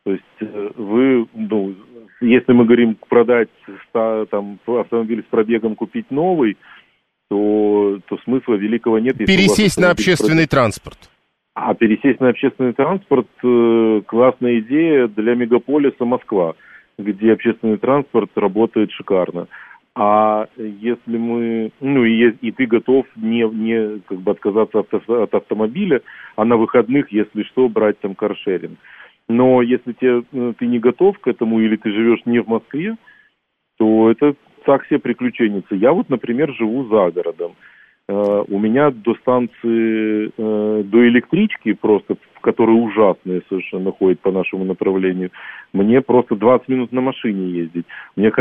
[0.05, 1.75] То есть э, вы, ну,
[2.21, 3.49] если мы говорим продать
[3.93, 6.57] там, автомобиль с пробегом, купить новый,
[7.29, 9.17] то, то смысла великого нет.
[9.19, 10.51] Пересесть на общественный пробег.
[10.51, 10.99] транспорт.
[11.55, 16.55] А пересесть на общественный транспорт э, классная идея для мегаполиса Москва,
[16.99, 19.47] где общественный транспорт работает шикарно.
[19.95, 25.35] А если мы, ну и, и ты готов не, не как бы отказаться от, от
[25.35, 26.01] автомобиля,
[26.37, 28.79] а на выходных, если что, брать там каршеринг.
[29.29, 32.97] Но если тебе, э, ты не готов к этому или ты живешь не в Москве,
[33.79, 35.75] то это так себе приключенница.
[35.75, 37.55] Я вот, например, живу за городом.
[38.09, 44.65] Uh, у меня до станции, uh, до электрички просто, которая ужасная совершенно ходит по нашему
[44.65, 45.31] направлению,
[45.73, 47.87] мне просто 20 минут на машине ездить.
[48.17, 48.33] Мне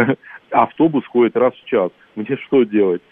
[0.50, 1.92] автобус ходит раз в час.
[2.16, 3.04] Мне что делать?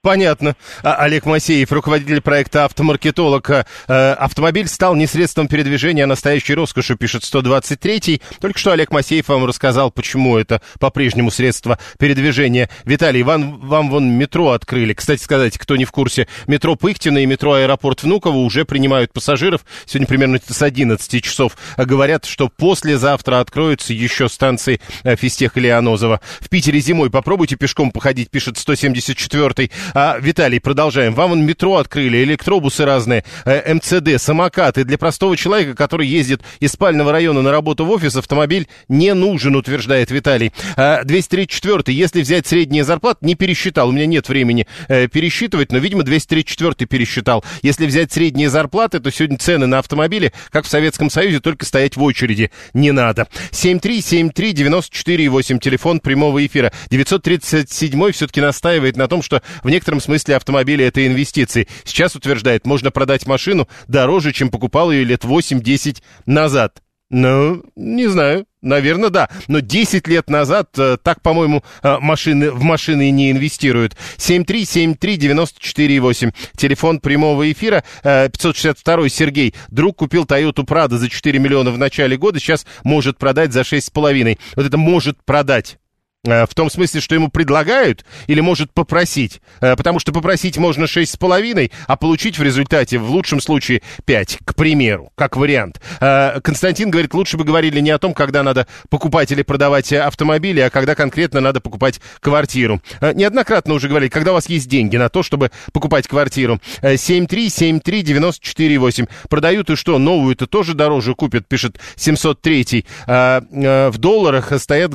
[0.00, 0.54] Понятно.
[0.84, 3.50] А, Олег Масеев, руководитель проекта «Автомаркетолог».
[3.50, 3.64] Э,
[4.12, 8.22] автомобиль стал не средством передвижения, а настоящей роскошью, пишет 123-й.
[8.40, 12.70] Только что Олег Масеев вам рассказал, почему это по-прежнему средство передвижения.
[12.84, 14.94] Виталий, вам, вам вон метро открыли.
[14.94, 19.62] Кстати сказать, кто не в курсе, метро Пыхтина и метро Аэропорт Внуково уже принимают пассажиров.
[19.84, 21.56] Сегодня примерно с 11 часов.
[21.76, 26.20] Говорят, что послезавтра откроются еще станции э, Фистех и Леонозово.
[26.38, 29.72] В Питере зимой попробуйте пешком походить, пишет 174-й.
[29.94, 31.14] А, Виталий, продолжаем.
[31.14, 34.84] Вам метро открыли, электробусы разные, э, МЦД, самокаты.
[34.84, 39.56] Для простого человека, который ездит из спального района на работу в офис, автомобиль не нужен,
[39.56, 40.52] утверждает Виталий.
[40.76, 45.78] А, 234 если взять средние зарплаты, не пересчитал, у меня нет времени э, пересчитывать, но,
[45.78, 47.44] видимо, 234 пересчитал.
[47.62, 51.96] Если взять средние зарплаты, то сегодня цены на автомобили, как в Советском Союзе, только стоять
[51.96, 53.28] в очереди не надо.
[53.52, 56.72] 7373948, телефон прямого эфира.
[56.90, 61.68] 937 все-таки настаивает на том, что в некотором смысле автомобили это инвестиции.
[61.84, 66.82] Сейчас утверждает, можно продать машину дороже, чем покупал ее лет 8-10 назад.
[67.10, 68.44] Ну, не знаю.
[68.60, 69.30] Наверное, да.
[69.46, 73.96] Но 10 лет назад э, так, по-моему, э, машины, в машины не инвестируют.
[74.18, 76.34] 7373948.
[76.56, 77.82] Телефон прямого эфира.
[78.02, 79.54] Э, 562 Сергей.
[79.68, 82.40] Друг купил Toyota Prado за 4 миллиона в начале года.
[82.40, 84.38] Сейчас может продать за 6,5.
[84.56, 85.77] Вот это может продать.
[86.26, 89.40] Э, в том смысле, что ему предлагают или может попросить.
[89.60, 93.82] Э, потому что попросить можно шесть с половиной, а получить в результате, в лучшем случае,
[94.04, 95.80] пять, к примеру, как вариант.
[96.00, 100.58] Э, Константин говорит, лучше бы говорили не о том, когда надо покупать или продавать автомобили,
[100.60, 102.82] а когда конкретно надо покупать квартиру.
[103.00, 106.60] Неоднократно уже говорили, когда у вас есть деньги на то, чтобы покупать квартиру.
[106.82, 109.08] 7373948.
[109.28, 112.84] Продают и что, новую-то тоже дороже купят, пишет 703.
[113.06, 114.94] В долларах стоят,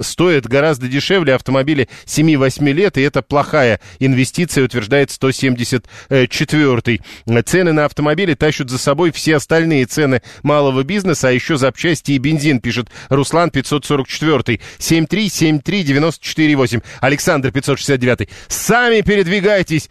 [0.00, 7.00] стоит гораздо дешевле автомобиля 7-8 лет, и это плохая инвестиция, утверждает 174-й.
[7.42, 12.18] Цены на автомобили тащат за собой все остальные цены малого бизнеса, а еще запчасти и
[12.18, 16.82] бензин, пишет Руслан 544 7373948.
[17.00, 19.90] Александр 569 Сами передвигайтесь,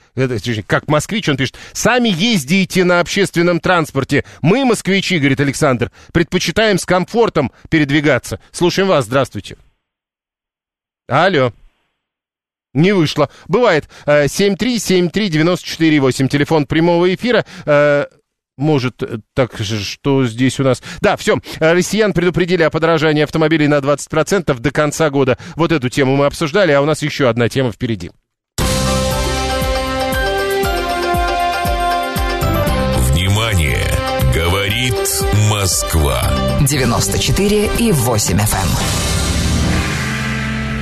[0.65, 4.23] как москвич он пишет, сами ездите на общественном транспорте.
[4.41, 8.39] Мы, москвичи, говорит Александр, предпочитаем с комфортом передвигаться.
[8.53, 9.57] Слушаем вас, здравствуйте.
[11.07, 11.53] Алло.
[12.73, 13.29] Не вышло.
[13.47, 13.87] Бывает.
[14.05, 17.45] 7373948, телефон прямого эфира.
[17.65, 18.05] Э,
[18.57, 20.81] может, э, так что здесь у нас...
[21.01, 25.37] Да, все, россиян предупредили о подорожании автомобилей на 20% до конца года.
[25.55, 28.09] Вот эту тему мы обсуждали, а у нас еще одна тема впереди.
[33.11, 33.85] Внимание!
[34.33, 34.95] Говорит
[35.51, 36.23] Москва.
[36.61, 39.12] 94 и 8 FM.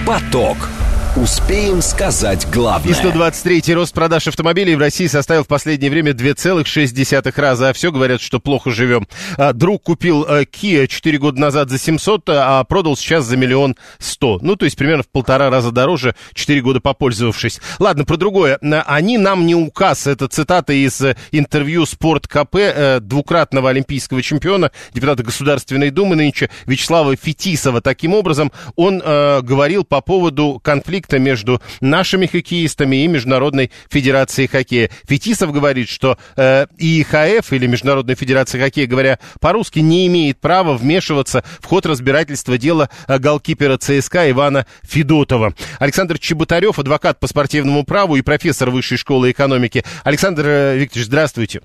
[0.05, 0.80] Поток.
[1.17, 2.93] Успеем сказать главное.
[2.93, 7.67] И 123-й рост продаж автомобилей в России составил в последнее время 2,6 раза.
[7.67, 9.05] А все говорят, что плохо живем.
[9.35, 13.75] А, друг купил а, Kia 4 года назад за 700, а продал сейчас за миллион
[13.99, 14.39] сто.
[14.41, 17.59] Ну, то есть примерно в полтора раза дороже, 4 года попользовавшись.
[17.79, 18.57] Ладно, про другое.
[18.61, 20.07] Они нам не указ.
[20.07, 26.49] Это цитата из э, интервью Спорт КП э, двукратного олимпийского чемпиона, депутата Государственной Думы нынче
[26.67, 27.81] Вячеслава Фетисова.
[27.81, 34.47] Таким образом, он э, говорил по поводу конфликта конфликта между нашими хоккеистами и Международной Федерацией
[34.47, 34.89] Хоккея.
[35.07, 41.43] Фетисов говорит, что э, ИХФ или Международная Федерация Хоккея, говоря по-русски, не имеет права вмешиваться
[41.59, 45.53] в ход разбирательства дела э, голкипера ЦСКА Ивана Федотова.
[45.79, 49.83] Александр Чеботарев, адвокат по спортивному праву и профессор Высшей школы экономики.
[50.03, 51.61] Александр э, Викторович, здравствуйте.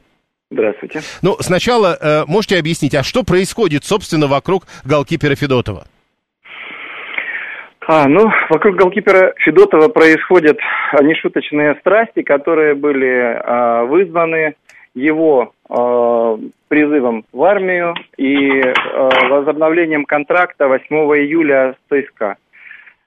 [0.51, 1.03] Здравствуйте.
[1.23, 5.87] Ну, сначала э, можете объяснить, а что происходит, собственно, вокруг голкипера Федотова?
[7.89, 10.59] А, ну, вокруг голкипера Федотова происходят
[11.01, 14.57] нешуточные страсти, которые были а, вызваны
[14.95, 22.37] его а, призывом в армию и а, возобновлением контракта 8 июля с ЦСКА.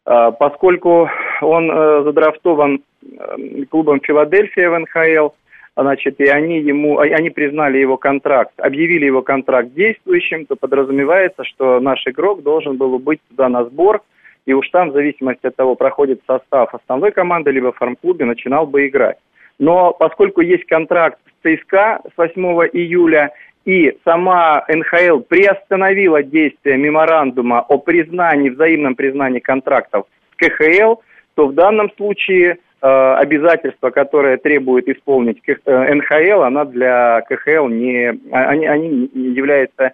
[0.06, 1.10] А, поскольку
[1.42, 2.82] он а, задрафтован
[3.18, 3.36] а,
[3.70, 5.36] клубом Филадельфия в НХЛ,
[5.76, 11.82] значит, и они ему, они признали его контракт, объявили его контракт действующим, то подразумевается, что
[11.82, 14.04] наш игрок должен был быть туда на сбор–
[14.46, 18.88] и уж там, в зависимости от того, проходит состав основной команды, либо фарм-клубе, начинал бы
[18.88, 19.18] играть.
[19.60, 22.42] Но поскольку есть контракт с ЦСКА с 8
[22.74, 23.32] июля,
[23.66, 30.96] и сама НХЛ приостановила действие меморандума о признании, взаимном признании контрактов с КХЛ,
[31.36, 38.18] то в данном случае э, обязательства, которые требует исполнить э, НХЛ, она для КХЛ не,
[38.32, 39.92] они, они являются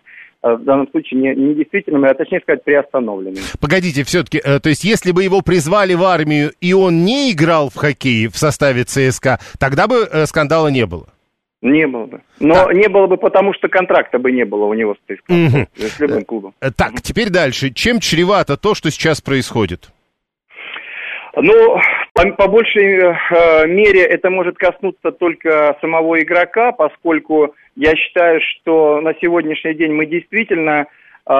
[0.53, 3.43] в данном случае не, не действительным, а точнее сказать, приостановленным.
[3.59, 7.69] Погодите, все-таки, э, то есть если бы его призвали в армию, и он не играл
[7.69, 11.07] в хоккей в составе ЦСКА, тогда бы э, скандала не было?
[11.61, 12.21] Не было бы.
[12.39, 12.73] Но так.
[12.75, 15.67] не было бы, потому что контракта бы не было у него с ЦСКА, угу.
[15.75, 16.53] с любым клубом.
[16.75, 16.99] Так, угу.
[17.01, 17.71] теперь дальше.
[17.71, 19.89] Чем чревато то, что сейчас происходит?
[21.35, 21.79] Ну,
[22.15, 29.01] по, по большей э, мере это может коснуться только самого игрока, поскольку я считаю, что
[29.01, 30.87] на сегодняшний день мы действительно
[31.27, 31.33] э,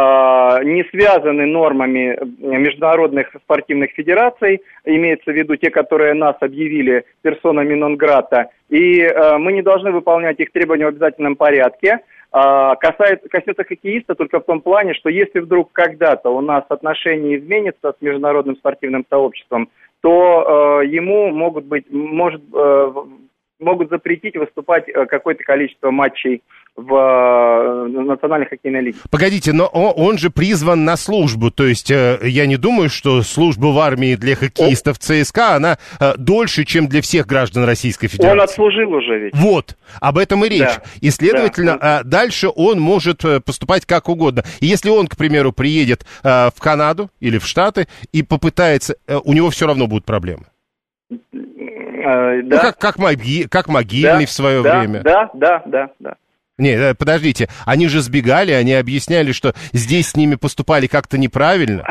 [0.65, 8.49] не связаны нормами международных спортивных федераций, имеется в виду те, которые нас объявили персонами нон-грата,
[8.69, 11.99] и э, мы не должны выполнять их требования в обязательном порядке.
[12.31, 17.93] Касается, коснется хоккеиста только в том плане, что если вдруг когда-то у нас отношения изменятся
[17.97, 19.69] с международным спортивным сообществом,
[20.05, 22.93] то э, ему могут быть, может, э,
[23.59, 26.43] могут запретить выступать э, какое-то количество матчей
[26.75, 28.97] в э, национальной хоккейной лиге.
[29.09, 33.67] Погодите, но он, же призван на службу, то есть э, я не думаю, что служба
[33.67, 38.37] в армии для хоккеистов ЦСКА, она э, дольше, чем для всех граждан Российской Федерации.
[38.37, 39.35] Он отслужил уже ведь.
[39.35, 40.59] Вот, об этом и речь.
[40.59, 40.83] Да.
[40.99, 42.01] И, следовательно, да.
[42.03, 44.43] дальше он может поступать как угодно.
[44.59, 49.49] И если он, к примеру, приедет в Канаду или в Штаты и попытается, у него
[49.49, 50.45] все равно будут проблемы.
[51.09, 52.41] Да.
[52.43, 55.01] Ну, как, как, моги, как могильный да, в свое да, время.
[55.01, 56.15] Да, да, да, да.
[56.57, 61.83] Не, э, подождите, они же сбегали, они объясняли, что здесь с ними поступали как-то неправильно.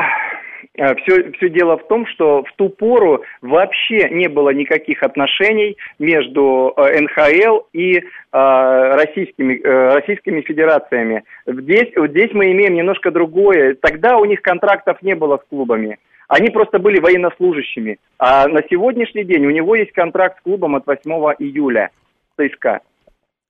[0.75, 5.77] Все, э, все дело в том, что в ту пору вообще не было никаких отношений
[5.99, 8.01] между э, НХЛ и э,
[8.31, 11.23] российскими, э, российскими федерациями.
[11.45, 13.75] Здесь, здесь мы имеем немножко другое.
[13.75, 15.97] Тогда у них контрактов не было с клубами.
[16.27, 17.99] Они просто были военнослужащими.
[18.17, 21.91] А на сегодняшний день у него есть контракт с клубом от 8 июля
[22.37, 22.81] ЦСКА.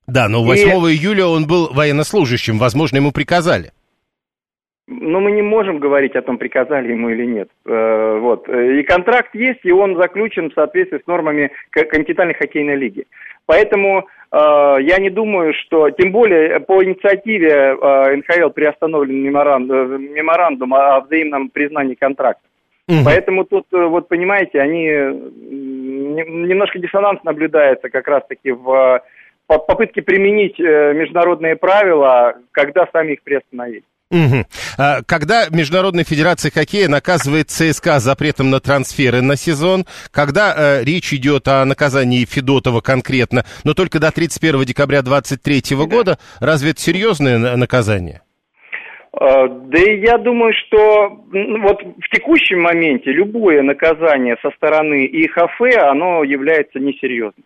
[0.08, 0.72] Да, но 8 и...
[0.94, 3.72] июля он был военнослужащим, возможно, ему приказали.
[4.88, 7.50] но мы не можем говорить о том, приказали ему или нет.
[7.66, 8.48] Э, вот.
[8.48, 13.06] И контракт есть, и он заключен в соответствии с нормами континентальной хоккейной лиги.
[13.48, 14.38] Поэтому э,
[14.82, 21.50] я не думаю, что, тем более по инициативе э, НХЛ приостановлен меморандум, меморандум о взаимном
[21.50, 22.44] признании контракта.
[22.88, 22.98] Угу.
[23.04, 29.02] Поэтому тут, вот понимаете, они немножко диссонанс наблюдается как раз-таки в
[29.48, 33.84] попытке применить международные правила, когда сами их приостановили.
[34.12, 34.46] Угу.
[35.08, 41.48] Когда Международная Федерация Хоккея наказывает ЦСКА запретом на трансферы на сезон, когда э, речь идет
[41.48, 45.86] о наказании Федотова конкретно, но только до 31 декабря 2023 да.
[45.86, 48.22] года, разве это серьезное наказание?
[49.12, 51.24] А, да и я думаю, что
[51.62, 57.46] вот в текущем моменте любое наказание со стороны ИХФ, оно является несерьезным.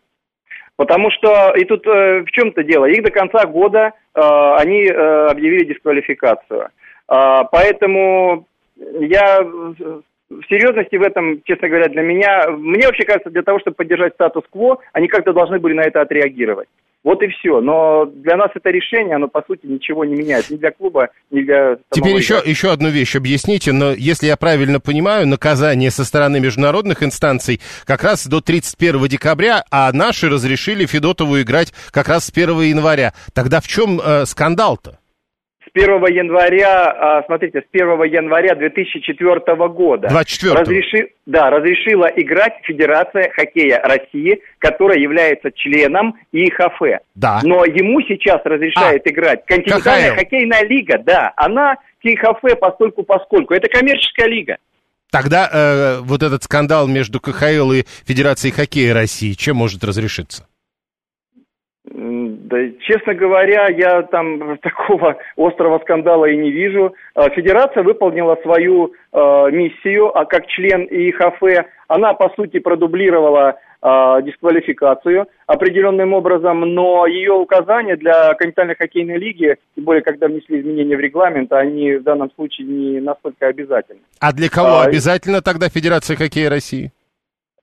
[0.80, 4.22] Потому что, и тут э, в чем-то дело, их до конца года э,
[4.60, 6.70] они э, объявили дисквалификацию.
[7.10, 8.48] Э, поэтому
[9.02, 10.02] я в
[10.48, 14.80] серьезности в этом, честно говоря, для меня, мне вообще кажется, для того, чтобы поддержать статус-кво,
[14.94, 16.68] они как-то должны были на это отреагировать.
[17.04, 17.62] Вот и все.
[17.62, 20.50] Но для нас это решение, оно по сути ничего не меняет.
[20.50, 23.72] Ни для клуба, ни для Теперь еще, еще одну вещь объясните.
[23.72, 29.64] Но если я правильно понимаю, наказание со стороны международных инстанций как раз до 31 декабря,
[29.72, 33.14] а наши разрешили Федотову играть как раз с 1 января.
[33.34, 35.00] Тогда в чем э, скандал-то?
[35.70, 42.54] С 1 января, а, смотрите, с 1 января 2004 года 24 разреши, да, разрешила играть
[42.64, 47.02] Федерация хоккея России, которая является членом ИХФ.
[47.16, 47.40] Да.
[47.44, 50.20] Но ему сейчас разрешает а, играть континентальная КХЛ.
[50.20, 53.54] хоккейная лига, да, она ИХФ постольку поскольку.
[53.54, 54.58] Это коммерческая лига.
[55.12, 60.46] Тогда э, вот этот скандал между КХЛ и Федерацией хоккея России чем может разрешиться?
[62.50, 66.96] Да, честно говоря, я там такого острого скандала и не вижу.
[67.14, 69.18] А, федерация выполнила свою э,
[69.52, 77.34] миссию, а как член ИХФ, она по сути продублировала э, дисквалификацию определенным образом, но ее
[77.34, 82.32] указания для континентальной хоккейной лиги, тем более когда внесли изменения в регламент, они в данном
[82.32, 84.02] случае не настолько обязательны.
[84.20, 86.92] А для кого а, обязательно тогда Федерация хоккея России?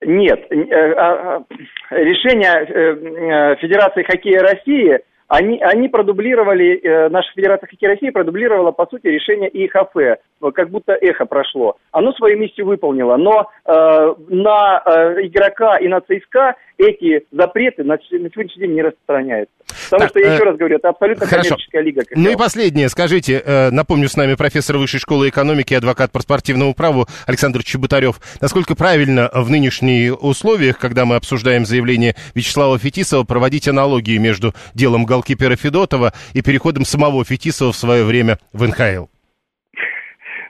[0.02, 7.90] Нет, э, а, а, решение э, Федерации хоккея России, они, они продублировали, наша Федерация хоккея
[7.90, 10.20] России продублировала, по сути, решение ИХФ,
[10.54, 11.76] как будто эхо прошло.
[11.92, 17.94] Оно свою миссию выполнило, но э, на э, игрока и на ЦСКА эти запреты на,
[17.94, 17.98] на
[18.30, 19.54] сегодняшний день не распространяются.
[19.90, 21.48] Потому так, что, я э, еще раз говорю, это абсолютно хорошо.
[21.50, 22.02] коммерческая лига.
[22.14, 26.20] Ну и последнее, скажите, э, напомню, с нами профессор Высшей школы экономики и адвокат по
[26.20, 28.20] спортивному праву Александр Чеботарев.
[28.40, 35.04] Насколько правильно в нынешних условиях, когда мы обсуждаем заявление Вячеслава Фетисова, проводить аналогии между делом
[35.16, 39.06] голкипера Федотова и переходом самого Фетисова в свое время в НХЛ?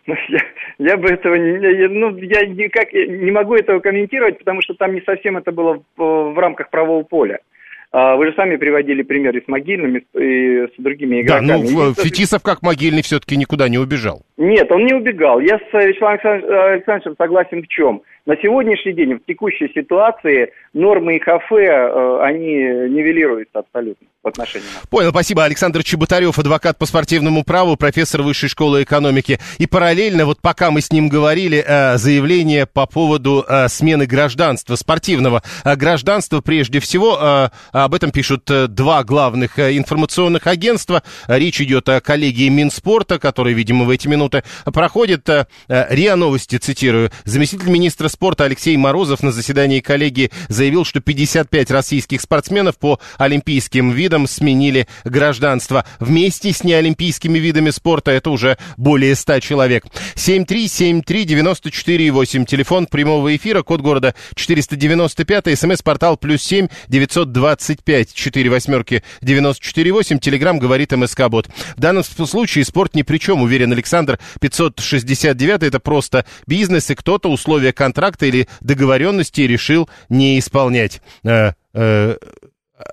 [0.07, 0.41] Ну, я,
[0.79, 5.01] я бы этого не, ну, я никак не могу этого комментировать, потому что там не
[5.01, 7.41] совсем это было в, в рамках правового поля.
[7.93, 11.49] А, вы же сами приводили примеры с могильными и с другими игроками.
[11.49, 14.26] Да, ну, Фетисов как могильный все-таки никуда не убежал.
[14.37, 15.41] Нет, он не убегал.
[15.41, 18.03] Я с Вячеславом Александровичем согласен в чем?
[18.27, 22.55] На сегодняшний день, в текущей ситуации, нормы ИХФ, э, они
[22.91, 24.67] нивелируются абсолютно в отношении.
[24.91, 25.45] Понял, спасибо.
[25.45, 29.39] Александр Чеботарев, адвокат по спортивному праву, профессор Высшей школы экономики.
[29.59, 34.75] И параллельно, вот пока мы с ним говорили, э, заявление по поводу э, смены гражданства,
[34.75, 37.19] спортивного гражданства прежде всего.
[37.73, 41.03] Об этом пишут два главных информационных агентства.
[41.29, 44.26] Речь идет о коллегии Минспорта, который, видимо, в эти минуты
[44.65, 45.29] проходит.
[45.69, 52.21] РИА Новости, цитирую, заместитель министра спорта Алексей Морозов на заседании коллегии заявил, что 55 российских
[52.21, 55.85] спортсменов по олимпийским видам сменили гражданство.
[56.01, 59.85] Вместе с неолимпийскими видами спорта это уже более 100 человек.
[60.15, 70.59] 7373948, телефон прямого эфира, код города 495, смс-портал плюс 7 925 4 восьмерки 948, телеграмм
[70.59, 71.49] говорит МСК-бот.
[71.77, 74.16] В данном случае спорт ни при чем, уверен Александр.
[74.41, 81.01] 569 это просто бизнес, и кто-то условия контракта или договоренности решил не исполнять.
[81.25, 82.17] Э, э,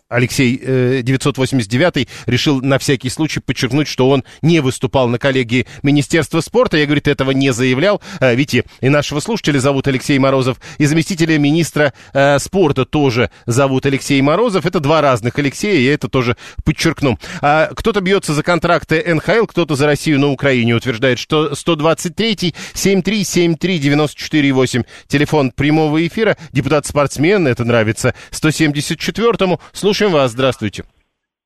[0.08, 6.42] Алексей 989 э, решил на всякий случай подчеркнуть, что он не выступал на коллегии Министерства
[6.42, 6.78] спорта.
[6.78, 8.00] Я, говорит, этого не заявлял.
[8.20, 13.86] Э, видите, и нашего слушателя зовут Алексей Морозов, и заместителя министра э, спорта тоже зовут
[13.86, 14.66] Алексей Морозов.
[14.66, 17.20] Это два разных Алексея, я это тоже подчеркну.
[17.42, 20.76] А кто-то бьется за контракты НХЛ, кто-то за Россию на Украине.
[20.76, 24.86] Утверждает, что 123-й 7373-94-8.
[25.08, 26.38] Телефон прямого эфира.
[26.52, 28.14] Депутат-спортсмен, это нравится.
[28.32, 30.84] 174-му Слушаем вас, здравствуйте.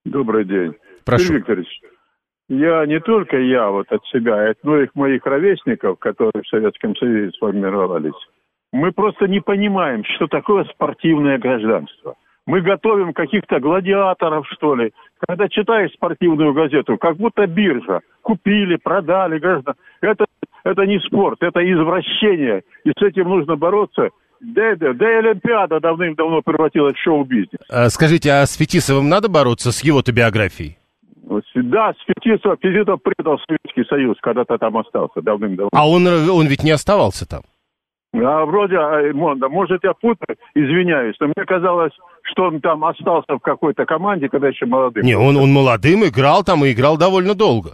[0.03, 0.73] Добрый день.
[1.05, 1.27] Прошу.
[1.27, 1.81] Юрий Викторович,
[2.49, 7.31] я не только я вот от себя, но и моих ровесников, которые в Советском Союзе
[7.31, 8.19] сформировались,
[8.73, 12.15] мы просто не понимаем, что такое спортивное гражданство.
[12.45, 14.93] Мы готовим каких-то гладиаторов, что ли.
[15.25, 18.01] Когда читаешь спортивную газету, как будто биржа.
[18.21, 19.75] Купили, продали граждан.
[20.01, 20.25] Это,
[20.63, 22.63] это не спорт, это извращение.
[22.83, 24.09] И с этим нужно бороться.
[24.39, 27.59] Да, да, да и Олимпиада давным-давно превратилась в шоу-бизнес.
[27.69, 30.77] А, скажите, а с Фетисовым надо бороться, с его-то биографией?
[31.55, 35.69] Да, с Фетисов, Фетисов предал Советский Союз, когда-то там остался давным-давно.
[35.73, 37.41] А он, он ведь не оставался там?
[38.13, 41.91] А вроде, а, Монда, может, я путаю, извиняюсь, но мне казалось,
[42.23, 45.03] что он там остался в какой-то команде, когда еще молодым.
[45.03, 47.71] Не, он, он молодым играл там и играл довольно долго.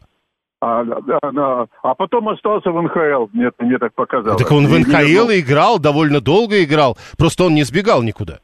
[0.65, 4.41] А, да, да, а потом остался в НХЛ, мне, мне так показалось.
[4.41, 8.39] Так он в НХЛ и играл, довольно долго играл, просто он не сбегал никуда.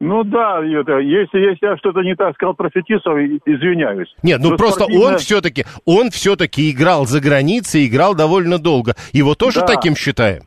[0.00, 4.12] Ну да, это, если, если я что-то не так сказал про Фетисова, извиняюсь.
[4.24, 5.12] Нет, ну Но просто спортивная...
[5.12, 8.96] он все-таки, он все-таки играл за границей, играл довольно долго.
[9.12, 9.66] Его тоже да.
[9.66, 10.42] таким считаем?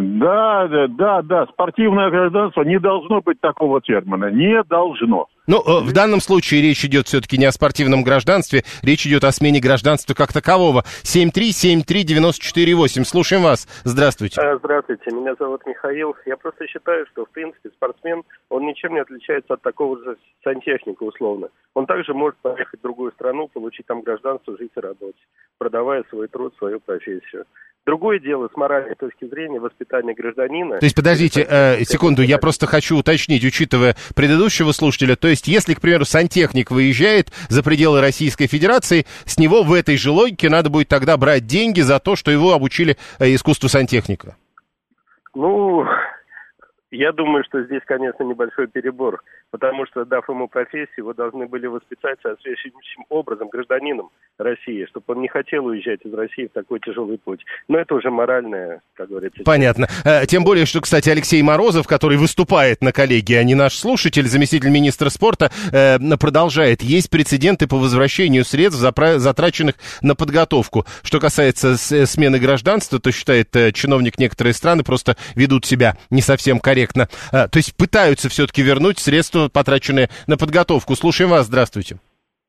[0.00, 1.46] Да, да, да, да.
[1.46, 4.30] Спортивное гражданство не должно быть такого термина.
[4.30, 5.26] Не должно.
[5.48, 9.32] Ну, э, в данном случае речь идет все-таки не о спортивном гражданстве, речь идет о
[9.32, 10.84] смене гражданства как такового.
[11.02, 13.04] 7373948.
[13.04, 13.66] Слушаем вас.
[13.84, 14.40] Здравствуйте.
[14.40, 16.14] Э, здравствуйте, меня зовут Михаил.
[16.26, 21.02] Я просто считаю, что, в принципе, спортсмен, он ничем не отличается от такого же сантехника,
[21.02, 21.48] условно.
[21.74, 25.16] Он также может поехать в другую страну, получить там гражданство, жить и работать,
[25.56, 27.46] продавая свой труд, свою профессию.
[27.88, 30.78] Другое дело с моральной точки зрения воспитания гражданина.
[30.78, 35.72] То есть, подождите, э, секунду, я просто хочу уточнить, учитывая предыдущего слушателя, то есть, если,
[35.72, 40.68] к примеру, сантехник выезжает за пределы Российской Федерации, с него в этой же логике надо
[40.68, 44.36] будет тогда брать деньги за то, что его обучили э, искусству сантехника?
[45.34, 45.86] Ну,
[46.90, 51.66] я думаю, что здесь, конечно, небольшой перебор, потому что, дав ему профессию, его должны были
[51.66, 57.18] воспитать соответствующим образом гражданином России, чтобы он не хотел уезжать из России в такой тяжелый
[57.18, 57.44] путь.
[57.66, 59.42] Но это уже моральное, как говорится.
[59.44, 59.88] Понятно.
[60.04, 64.26] Э, тем более, что, кстати, Алексей Морозов, который выступает на коллегии, а не наш слушатель,
[64.26, 66.82] заместитель министра спорта, э, продолжает.
[66.82, 70.84] Есть прецеденты по возвращению средств, затраченных на подготовку.
[71.02, 76.60] Что касается смены гражданства, то считает э, чиновник, некоторые страны просто ведут себя не совсем
[76.60, 80.94] корректно то есть пытаются все-таки вернуть средства, потраченные на подготовку.
[80.94, 81.98] Слушаем вас, здравствуйте.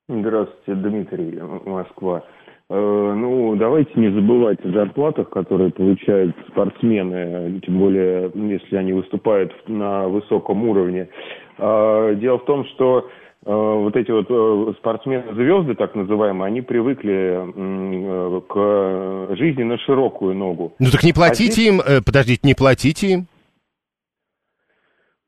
[0.08, 2.24] Здравствуйте, Дмитрий, Москва.
[2.72, 9.52] Э, ну, давайте не забывать о зарплатах, которые получают спортсмены, тем более, если они выступают
[9.68, 11.10] на высоком уровне.
[11.58, 13.10] А, дело в том, что
[13.44, 20.74] э, вот эти вот э, спортсмены-звезды, так называемые, они привыкли к жизни на широкую ногу.
[20.78, 21.68] Ну так не платите а здесь...
[21.68, 23.28] им, подождите, не платите им.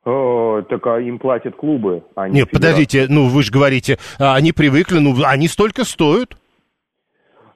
[0.04, 2.04] О, так а им платят клубы.
[2.16, 6.38] А не Нет, подождите, ну вы же говорите, а, они привыкли, ну они столько стоят.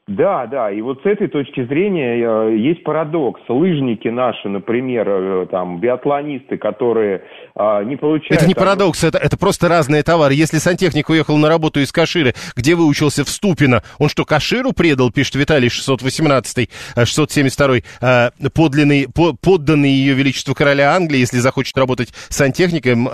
[0.07, 3.41] Да, да, и вот с этой точки зрения э, есть парадокс.
[3.49, 7.23] Лыжники наши, например, э, там, биатлонисты, которые
[7.55, 8.33] а, не получают...
[8.33, 10.35] Это не парадокс, это, это просто разные товары.
[10.35, 15.11] Если сантехник уехал на работу из Каширы, где выучился в Ступино, он что, Каширу предал,
[15.11, 22.13] пишет Виталий 618, 672, э, подлинный, по, подданный ее величеству короля Англии, если захочет работать
[22.29, 23.09] сантехником,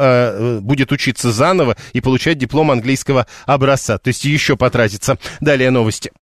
[0.62, 3.98] будет учиться заново и получать диплом английского образца.
[3.98, 5.18] То есть еще потратится.
[5.40, 6.12] Далее новости.